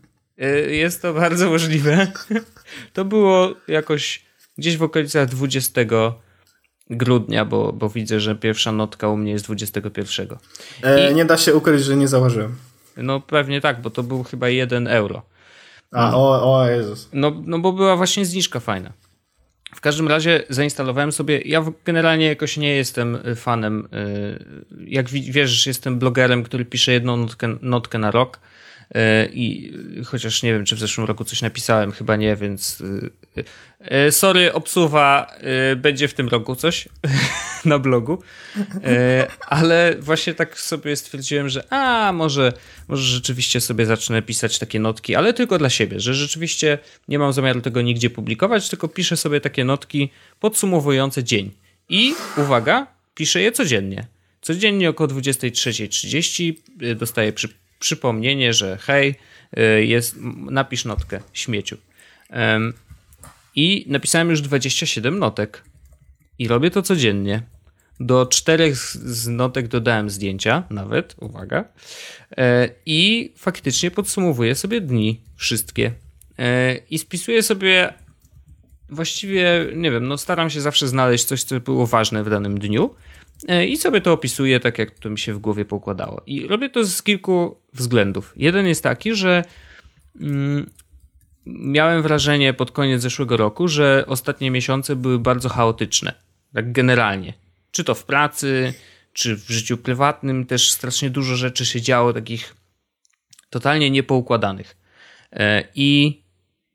[0.44, 2.08] Y, jest to bardzo możliwe.
[2.94, 4.26] To było jakoś
[4.58, 5.82] gdzieś w okolicach 20
[6.90, 10.28] grudnia, bo, bo widzę, że pierwsza notka u mnie jest 21.
[10.84, 12.56] E, I, nie da się ukryć, że nie założyłem.
[12.98, 15.22] No pewnie tak, bo to był chyba 1 euro.
[15.92, 17.10] A, o, o Jezus.
[17.14, 18.94] No, no bo była właśnie zniżka fajna.
[19.76, 21.42] W każdym razie zainstalowałem sobie.
[21.46, 23.88] Ja generalnie jakoś nie jestem y, fanem.
[23.94, 24.46] Y,
[24.88, 28.40] jak wiesz, jestem blogerem, który pisze jedną notkę, notkę na rok.
[28.92, 29.74] Y, I
[30.06, 32.84] chociaż nie wiem, czy w zeszłym roku coś napisałem, chyba nie, więc
[33.80, 35.28] E, sorry, obsuwa,
[35.72, 36.88] e, będzie w tym roku coś
[37.66, 38.24] na blogu.
[38.84, 42.54] E, ale właśnie tak sobie stwierdziłem, że a może,
[42.88, 46.78] może rzeczywiście sobie zacznę pisać takie notki, ale tylko dla siebie, że rzeczywiście
[47.08, 51.52] nie mam zamiaru tego nigdzie publikować, tylko piszę sobie takie notki podsumowujące dzień.
[51.90, 54.08] I uwaga, piszę je codziennie.
[54.42, 56.54] Codziennie około 23.30
[56.96, 57.50] dostaję przy,
[57.82, 59.16] przypomnienie, że hej,
[59.80, 60.16] jest,
[60.50, 61.78] napisz notkę śmieciu.
[63.56, 65.64] I napisałem już 27 notek.
[66.40, 67.44] I robię to codziennie.
[68.00, 71.66] Do czterech z notek dodałem zdjęcia, nawet, uwaga.
[72.38, 75.92] E, I faktycznie podsumowuję sobie dni, wszystkie.
[76.40, 77.94] E, I spisuję sobie
[78.90, 82.96] właściwie, nie wiem, no staram się zawsze znaleźć coś, co było ważne w danym dniu.
[83.48, 86.22] E, I sobie to opisuję tak, jak to mi się w głowie pokładało.
[86.26, 88.34] I robię to z kilku względów.
[88.36, 89.44] Jeden jest taki, że
[90.22, 90.70] mm,
[91.46, 96.14] miałem wrażenie pod koniec zeszłego roku, że ostatnie miesiące były bardzo chaotyczne.
[96.54, 97.34] Tak generalnie.
[97.72, 98.74] Czy to w pracy,
[99.14, 102.56] czy w życiu prywatnym też strasznie dużo rzeczy się działo takich
[103.50, 104.78] totalnie niepoukładanych.
[105.32, 106.22] E, I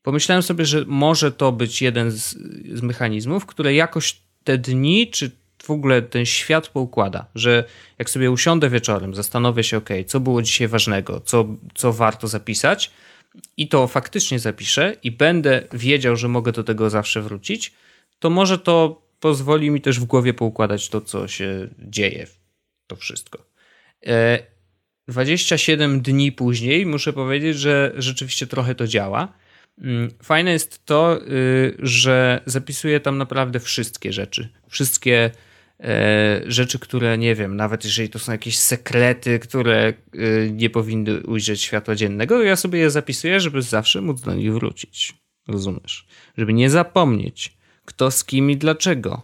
[0.02, 2.36] pomyślałem sobie, że może to być jeden z,
[2.74, 5.30] z mechanizmów, które jakoś te dni, czy
[5.62, 7.64] w ogóle ten świat poukłada, że
[7.98, 12.90] jak sobie usiądę wieczorem, zastanowię się, ok, co było dzisiaj ważnego, co, co warto zapisać,
[13.56, 17.72] i to faktycznie zapiszę i będę wiedział, że mogę do tego zawsze wrócić,
[18.18, 22.26] to może to pozwoli mi też w głowie poukładać to, co się dzieje,
[22.86, 23.46] to wszystko.
[25.08, 29.32] 27 e, dni później muszę powiedzieć, że rzeczywiście trochę to działa.
[29.78, 34.48] Mm, fajne jest to, y, że zapisuję tam naprawdę wszystkie rzeczy.
[34.68, 35.30] Wszystkie
[35.80, 39.94] e, rzeczy, które nie wiem, nawet jeżeli to są jakieś sekrety, które e,
[40.50, 45.14] nie powinny ujrzeć światła dziennego, ja sobie je zapisuję, żeby zawsze móc do nich wrócić.
[45.48, 46.06] Rozumiesz?
[46.38, 49.22] Żeby nie zapomnieć, kto z kim i dlaczego,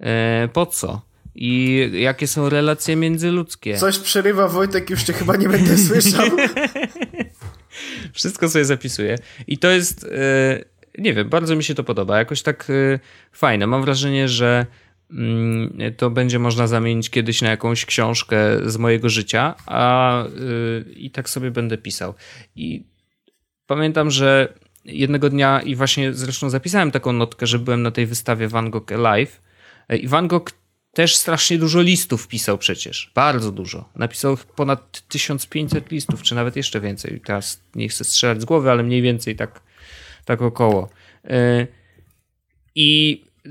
[0.00, 1.08] e, po co
[1.40, 3.76] i jakie są relacje międzyludzkie.
[3.76, 6.26] Coś przerywa Wojtek, już cię chyba nie będę słyszał.
[8.12, 9.18] Wszystko sobie zapisuję.
[9.46, 10.64] I to jest, e,
[10.98, 12.18] nie wiem, bardzo mi się to podoba.
[12.18, 12.98] Jakoś tak e,
[13.32, 13.66] fajne.
[13.66, 14.66] Mam wrażenie, że
[15.10, 20.30] mm, to będzie można zamienić kiedyś na jakąś książkę z mojego życia, a e,
[20.90, 22.14] i tak sobie będę pisał.
[22.56, 22.86] I
[23.66, 24.54] pamiętam, że
[24.84, 28.92] jednego dnia i właśnie zresztą zapisałem taką notkę, że byłem na tej wystawie Van Gogh
[28.92, 29.40] Alive
[30.00, 30.50] i Van Gogh
[30.92, 33.10] też strasznie dużo listów pisał przecież.
[33.14, 33.88] Bardzo dużo.
[33.96, 37.20] Napisał ponad 1500 listów, czy nawet jeszcze więcej.
[37.24, 39.60] Teraz nie chcę strzelać z głowy, ale mniej więcej tak,
[40.24, 40.88] tak około.
[41.24, 41.66] E,
[42.74, 43.48] I e,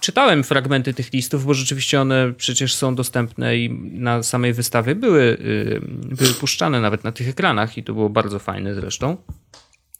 [0.00, 5.38] czytałem fragmenty tych listów, bo rzeczywiście one przecież są dostępne i na samej wystawie były,
[5.76, 9.16] e, były puszczane nawet na tych ekranach i to było bardzo fajne zresztą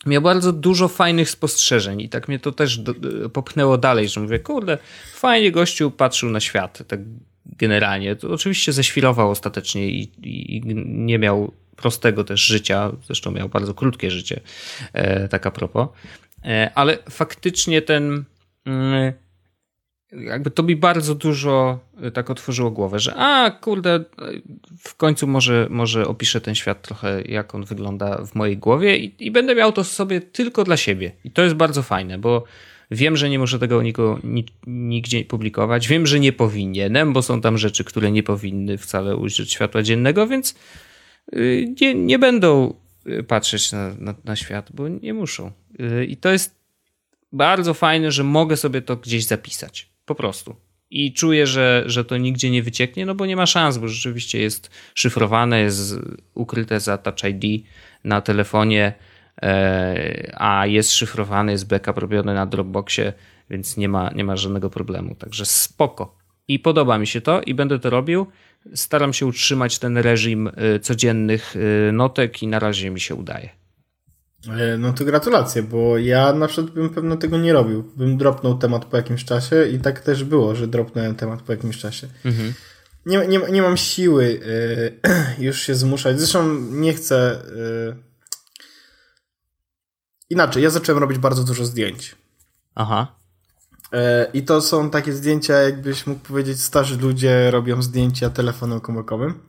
[0.06, 2.94] miał bardzo dużo fajnych spostrzeżeń i tak mnie to też do,
[3.30, 4.78] popchnęło dalej, że mówię, kurde,
[5.14, 7.00] fajnie gościu patrzył na świat, tak
[7.46, 8.16] generalnie.
[8.16, 13.74] To oczywiście ześwirował ostatecznie i, i, i nie miał prostego też życia, zresztą miał bardzo
[13.74, 14.40] krótkie życie,
[14.92, 15.88] e, tak a propos,
[16.44, 18.24] e, ale faktycznie ten
[18.66, 19.12] mm,
[20.12, 24.04] jakby to mi bardzo dużo y, tak otworzyło głowę, że a kurde,
[24.78, 29.26] w końcu może, może opiszę ten świat trochę, jak on wygląda w mojej głowie i,
[29.26, 31.12] i będę miał to sobie tylko dla siebie.
[31.24, 32.44] I to jest bardzo fajne, bo
[32.90, 34.20] wiem, że nie muszę tego nikogo,
[34.66, 39.52] nigdzie publikować, wiem, że nie powinienem, bo są tam rzeczy, które nie powinny wcale ujrzeć
[39.52, 40.54] światła dziennego, więc
[41.32, 42.74] y, nie, nie będą
[43.06, 45.52] y, patrzeć na, na, na świat, bo nie muszą.
[46.08, 46.58] I to jest
[47.32, 49.88] bardzo fajne, że mogę sobie to gdzieś zapisać.
[50.08, 50.56] Po prostu.
[50.90, 54.40] I czuję, że, że to nigdzie nie wycieknie, no bo nie ma szans, bo rzeczywiście
[54.40, 55.94] jest szyfrowane, jest
[56.34, 57.64] ukryte za Touch ID
[58.04, 58.92] na telefonie,
[59.42, 63.12] e, a jest szyfrowane, jest backup robiony na Dropboxie,
[63.50, 65.14] więc nie ma, nie ma żadnego problemu.
[65.14, 66.18] Także spoko.
[66.48, 68.26] I podoba mi się to i będę to robił.
[68.74, 73.57] Staram się utrzymać ten reżim e, codziennych e, notek i na razie mi się udaje.
[74.46, 77.82] E, no to gratulacje, bo ja na przykład bym pewno tego nie robił.
[77.96, 81.78] Bym dropnął temat po jakimś czasie i tak też było, że dropnąłem temat po jakimś
[81.78, 82.08] czasie.
[82.24, 82.54] Mhm.
[83.06, 85.00] Nie, nie, nie mam siły y,
[85.46, 86.18] już się zmuszać.
[86.18, 87.42] Zresztą nie chcę.
[87.90, 87.96] Y,
[90.30, 92.16] inaczej, ja zacząłem robić bardzo dużo zdjęć.
[92.74, 93.18] Aha.
[94.32, 99.47] I to są takie zdjęcia, jakbyś mógł powiedzieć, starzy ludzie robią zdjęcia telefonem komórkowym.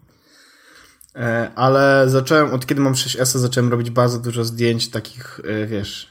[1.19, 6.07] E, ale zacząłem, od kiedy mam 6S, zacząłem robić bardzo dużo zdjęć takich, e, wiesz,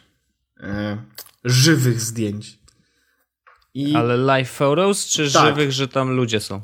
[0.61, 0.99] e,
[1.45, 2.59] żywych zdjęć.
[3.75, 3.95] I...
[3.95, 5.47] Ale live photos, czy tak.
[5.47, 6.61] żywych, że tam ludzie są?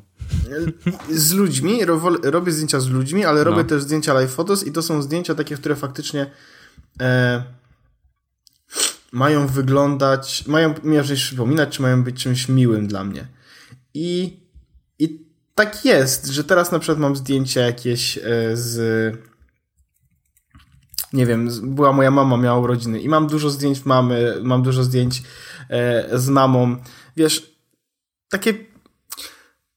[1.11, 1.81] Z ludźmi,
[2.23, 3.69] robię zdjęcia z ludźmi, ale robię no.
[3.69, 6.31] też zdjęcia live photos i to są zdjęcia takie, które faktycznie
[7.01, 7.43] e,
[9.13, 13.27] mają wyglądać, mają mi przypominać, czy mają być czymś miłym dla mnie.
[13.95, 14.44] I, i
[15.55, 19.17] tak jest, że teraz na przykład mam zdjęcia jakieś e, z.
[21.13, 25.23] Nie wiem, była moja mama, miała urodziny i mam dużo zdjęć mamy, mam dużo zdjęć
[25.71, 26.77] e, z mamą.
[27.17, 27.57] Wiesz,
[28.29, 28.55] takie.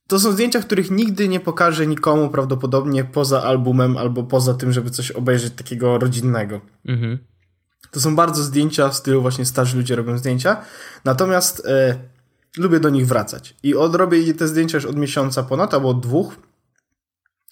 [0.08, 4.90] To są zdjęcia, których nigdy nie pokażę nikomu prawdopodobnie poza albumem albo poza tym, żeby
[4.90, 6.62] coś obejrzeć takiego rodzinnego.
[6.86, 7.18] Mhm.
[7.92, 10.62] To są bardzo zdjęcia w stylu właśnie starzy ludzie robią zdjęcia.
[11.06, 12.00] Natomiast e,
[12.58, 13.56] lubię do nich wracać.
[13.64, 16.36] I odrobię te zdjęcia już od miesiąca ponad, albo od dwóch.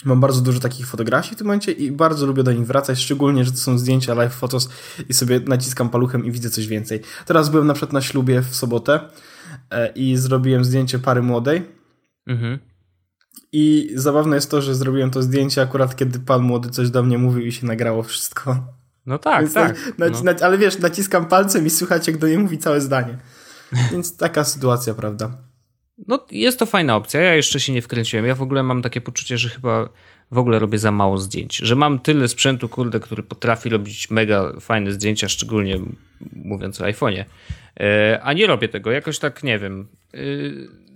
[0.06, 3.46] Mam bardzo dużo takich fotografii w tym momencie i bardzo lubię do nich wracać, szczególnie,
[3.46, 4.70] że to są zdjęcia live photos
[5.10, 7.02] i sobie naciskam paluchem i widzę coś więcej.
[7.26, 9.00] Teraz byłem na przykład na ślubie w sobotę
[9.72, 11.66] e, i zrobiłem zdjęcie pary młodej.
[12.28, 12.60] Mhm.
[13.52, 17.18] I zabawne jest to, że zrobiłem to zdjęcie akurat, kiedy pan młody coś do mnie
[17.18, 18.76] mówił i się nagrało wszystko.
[19.06, 19.98] No tak, Więc tak.
[19.98, 20.22] Na, no.
[20.24, 23.18] Na, ale wiesz, naciskam palcem i słychać, jak do niej mówi całe zdanie.
[23.92, 25.38] Więc taka sytuacja, prawda?
[26.08, 27.22] No, jest to fajna opcja.
[27.22, 28.26] Ja jeszcze się nie wkręciłem.
[28.26, 29.90] Ja w ogóle mam takie poczucie, że chyba
[30.32, 31.58] w ogóle robię za mało zdjęć.
[31.58, 35.80] Że mam tyle sprzętu, kurde, który potrafi robić mega fajne zdjęcia, szczególnie
[36.36, 37.26] mówiąc o iPhone'ie.
[37.80, 38.92] E, a nie robię tego.
[38.92, 39.88] Jakoś tak, nie wiem.
[40.14, 40.18] E,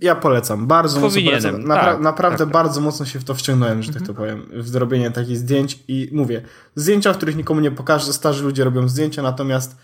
[0.02, 0.68] ja polecam.
[0.68, 1.64] Bardzo mocno polecam.
[1.64, 2.54] Napra tak, naprawdę tak, tak.
[2.54, 4.18] bardzo mocno się w to wciągnąłem, że tak to mhm.
[4.18, 4.62] powiem.
[4.64, 6.42] W zrobienie takich zdjęć i mówię,
[6.76, 8.14] zdjęcia, których nikomu nie pokażę.
[8.14, 9.78] Starzy ludzie robią zdjęcia, natomiast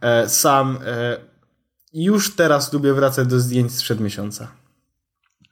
[0.00, 0.78] e, sam
[1.92, 4.52] już teraz lubię wracać do zdjęć sprzed miesiąca.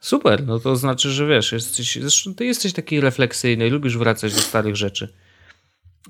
[0.00, 4.40] Super, no to znaczy, że wiesz, jesteś, zresztą ty jesteś taki refleksyjny, lubisz wracać do
[4.40, 5.14] starych rzeczy.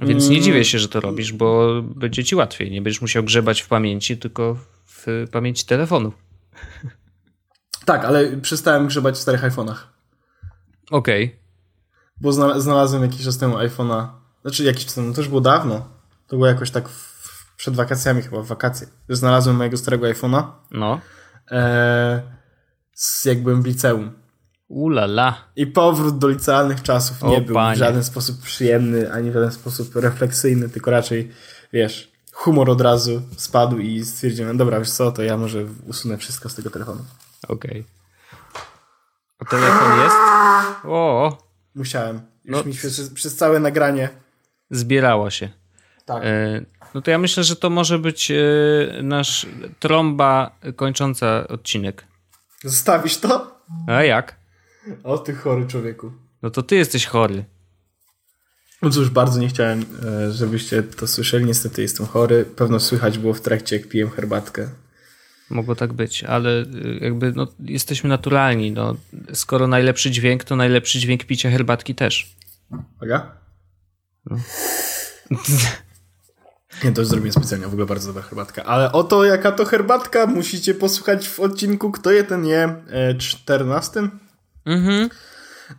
[0.03, 2.71] Więc nie dziwię się, że to robisz, bo będzie ci łatwiej.
[2.71, 4.57] Nie będziesz musiał grzebać w pamięci, tylko
[4.87, 6.13] w pamięci telefonu.
[7.85, 9.77] Tak, ale przestałem grzebać w starych iPhone'ach.
[10.91, 11.25] Okej.
[11.25, 11.39] Okay.
[12.21, 14.09] Bo znalazłem jakiś czas temu iPhone'a.
[14.43, 15.89] Znaczy jakiś czas temu, to już było dawno.
[16.27, 17.14] To było jakoś tak w,
[17.57, 18.87] przed wakacjami chyba, w wakacje.
[19.09, 20.45] Znalazłem mojego starego iPhone'a.
[20.71, 21.01] No.
[21.51, 22.23] E,
[22.93, 24.13] z, jak byłem w liceum.
[24.69, 25.45] Ulala.
[25.57, 27.77] I powrót do licealnych czasów nie był panie.
[27.77, 31.31] w żaden sposób przyjemny, ani w żaden sposób refleksyjny, tylko raczej,
[31.73, 36.49] wiesz, humor od razu spadł i stwierdziłem, dobra, wiesz co, to ja może usunę wszystko
[36.49, 37.05] z tego telefonu.
[37.49, 37.71] Okej.
[37.81, 37.85] Okay.
[39.39, 40.17] A telefon jest?
[40.85, 41.39] O.
[41.75, 42.21] Musiałem.
[42.45, 42.65] Już no.
[42.65, 44.09] mi przez, przez całe nagranie.
[44.71, 45.49] Zbierało się.
[46.05, 46.23] Tak.
[46.25, 46.65] E,
[46.95, 48.37] no to ja myślę, że to może być e,
[49.03, 49.47] nasz
[49.79, 52.05] trąba kończąca odcinek.
[52.65, 53.61] Zostawisz to?
[53.87, 54.37] A jak?
[55.05, 56.13] O ty chory człowieku.
[56.43, 57.45] No to ty jesteś chory.
[58.83, 61.45] No cóż, bardzo nie chciałem, e, żebyście to słyszeli.
[61.45, 62.45] Niestety jestem chory.
[62.45, 64.69] Pewno słychać było w trakcie, jak piłem herbatkę.
[65.51, 66.65] Mogło tak być, ale e,
[67.01, 68.73] jakby no, jesteśmy naturalni.
[68.73, 68.97] No,
[69.33, 72.37] skoro najlepszy dźwięk, to najlepszy dźwięk picia herbatki też.
[72.97, 73.37] Uwaga.
[74.27, 74.37] No.
[76.85, 78.65] Nie, to już zrobiłem specjalnie, w ogóle bardzo dobra herbatka.
[78.65, 82.77] Ale oto jaka to herbatka musicie posłuchać w odcinku Kto je ten je
[83.19, 84.09] 14.
[84.67, 85.09] Mhm.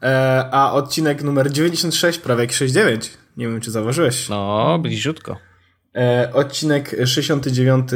[0.04, 3.12] E, a odcinek numer 96, prawie jak 69.
[3.38, 4.30] Nie wiem, czy zauważyłeś.
[4.30, 5.38] No, bliziutko.
[5.96, 7.90] E, odcinek 69,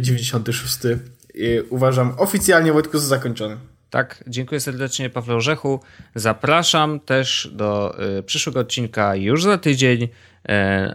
[0.00, 0.98] 96 y,
[1.36, 3.56] y, uważam oficjalnie, Wojtku, za zakończony.
[3.90, 5.80] Tak, dziękuję serdecznie Pawle Orzechu.
[6.14, 10.08] Zapraszam też do y, przyszłego odcinka już za tydzień,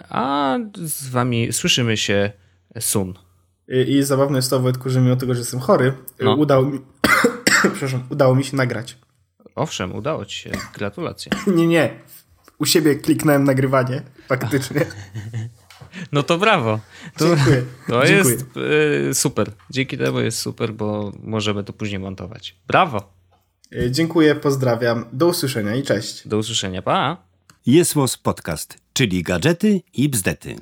[0.10, 2.32] a z wami słyszymy się
[2.80, 3.14] sun.
[3.68, 6.36] I, i zabawne jest to, Wojtku, że mimo tego, że jestem chory, no.
[6.36, 6.80] udało mi...
[7.62, 8.98] przepraszam, udało mi się nagrać.
[9.56, 10.52] Owszem, udało ci się.
[10.74, 11.32] Gratulacje.
[11.56, 12.00] nie, nie.
[12.60, 14.86] U siebie kliknąłem nagrywanie, faktycznie.
[16.12, 16.80] No to brawo.
[17.18, 17.64] To, Dziękuję.
[17.88, 18.36] To Dziękuję.
[18.36, 18.46] jest
[19.12, 19.52] y, super.
[19.70, 22.56] Dzięki temu jest super, bo możemy to później montować.
[22.68, 23.14] Brawo.
[23.74, 25.06] Y, dziękuję, pozdrawiam.
[25.14, 26.28] Do usłyszenia i cześć.
[26.28, 27.18] Do usłyszenia, pa.
[27.66, 30.56] Jest Podcast, czyli gadżety i bzdety.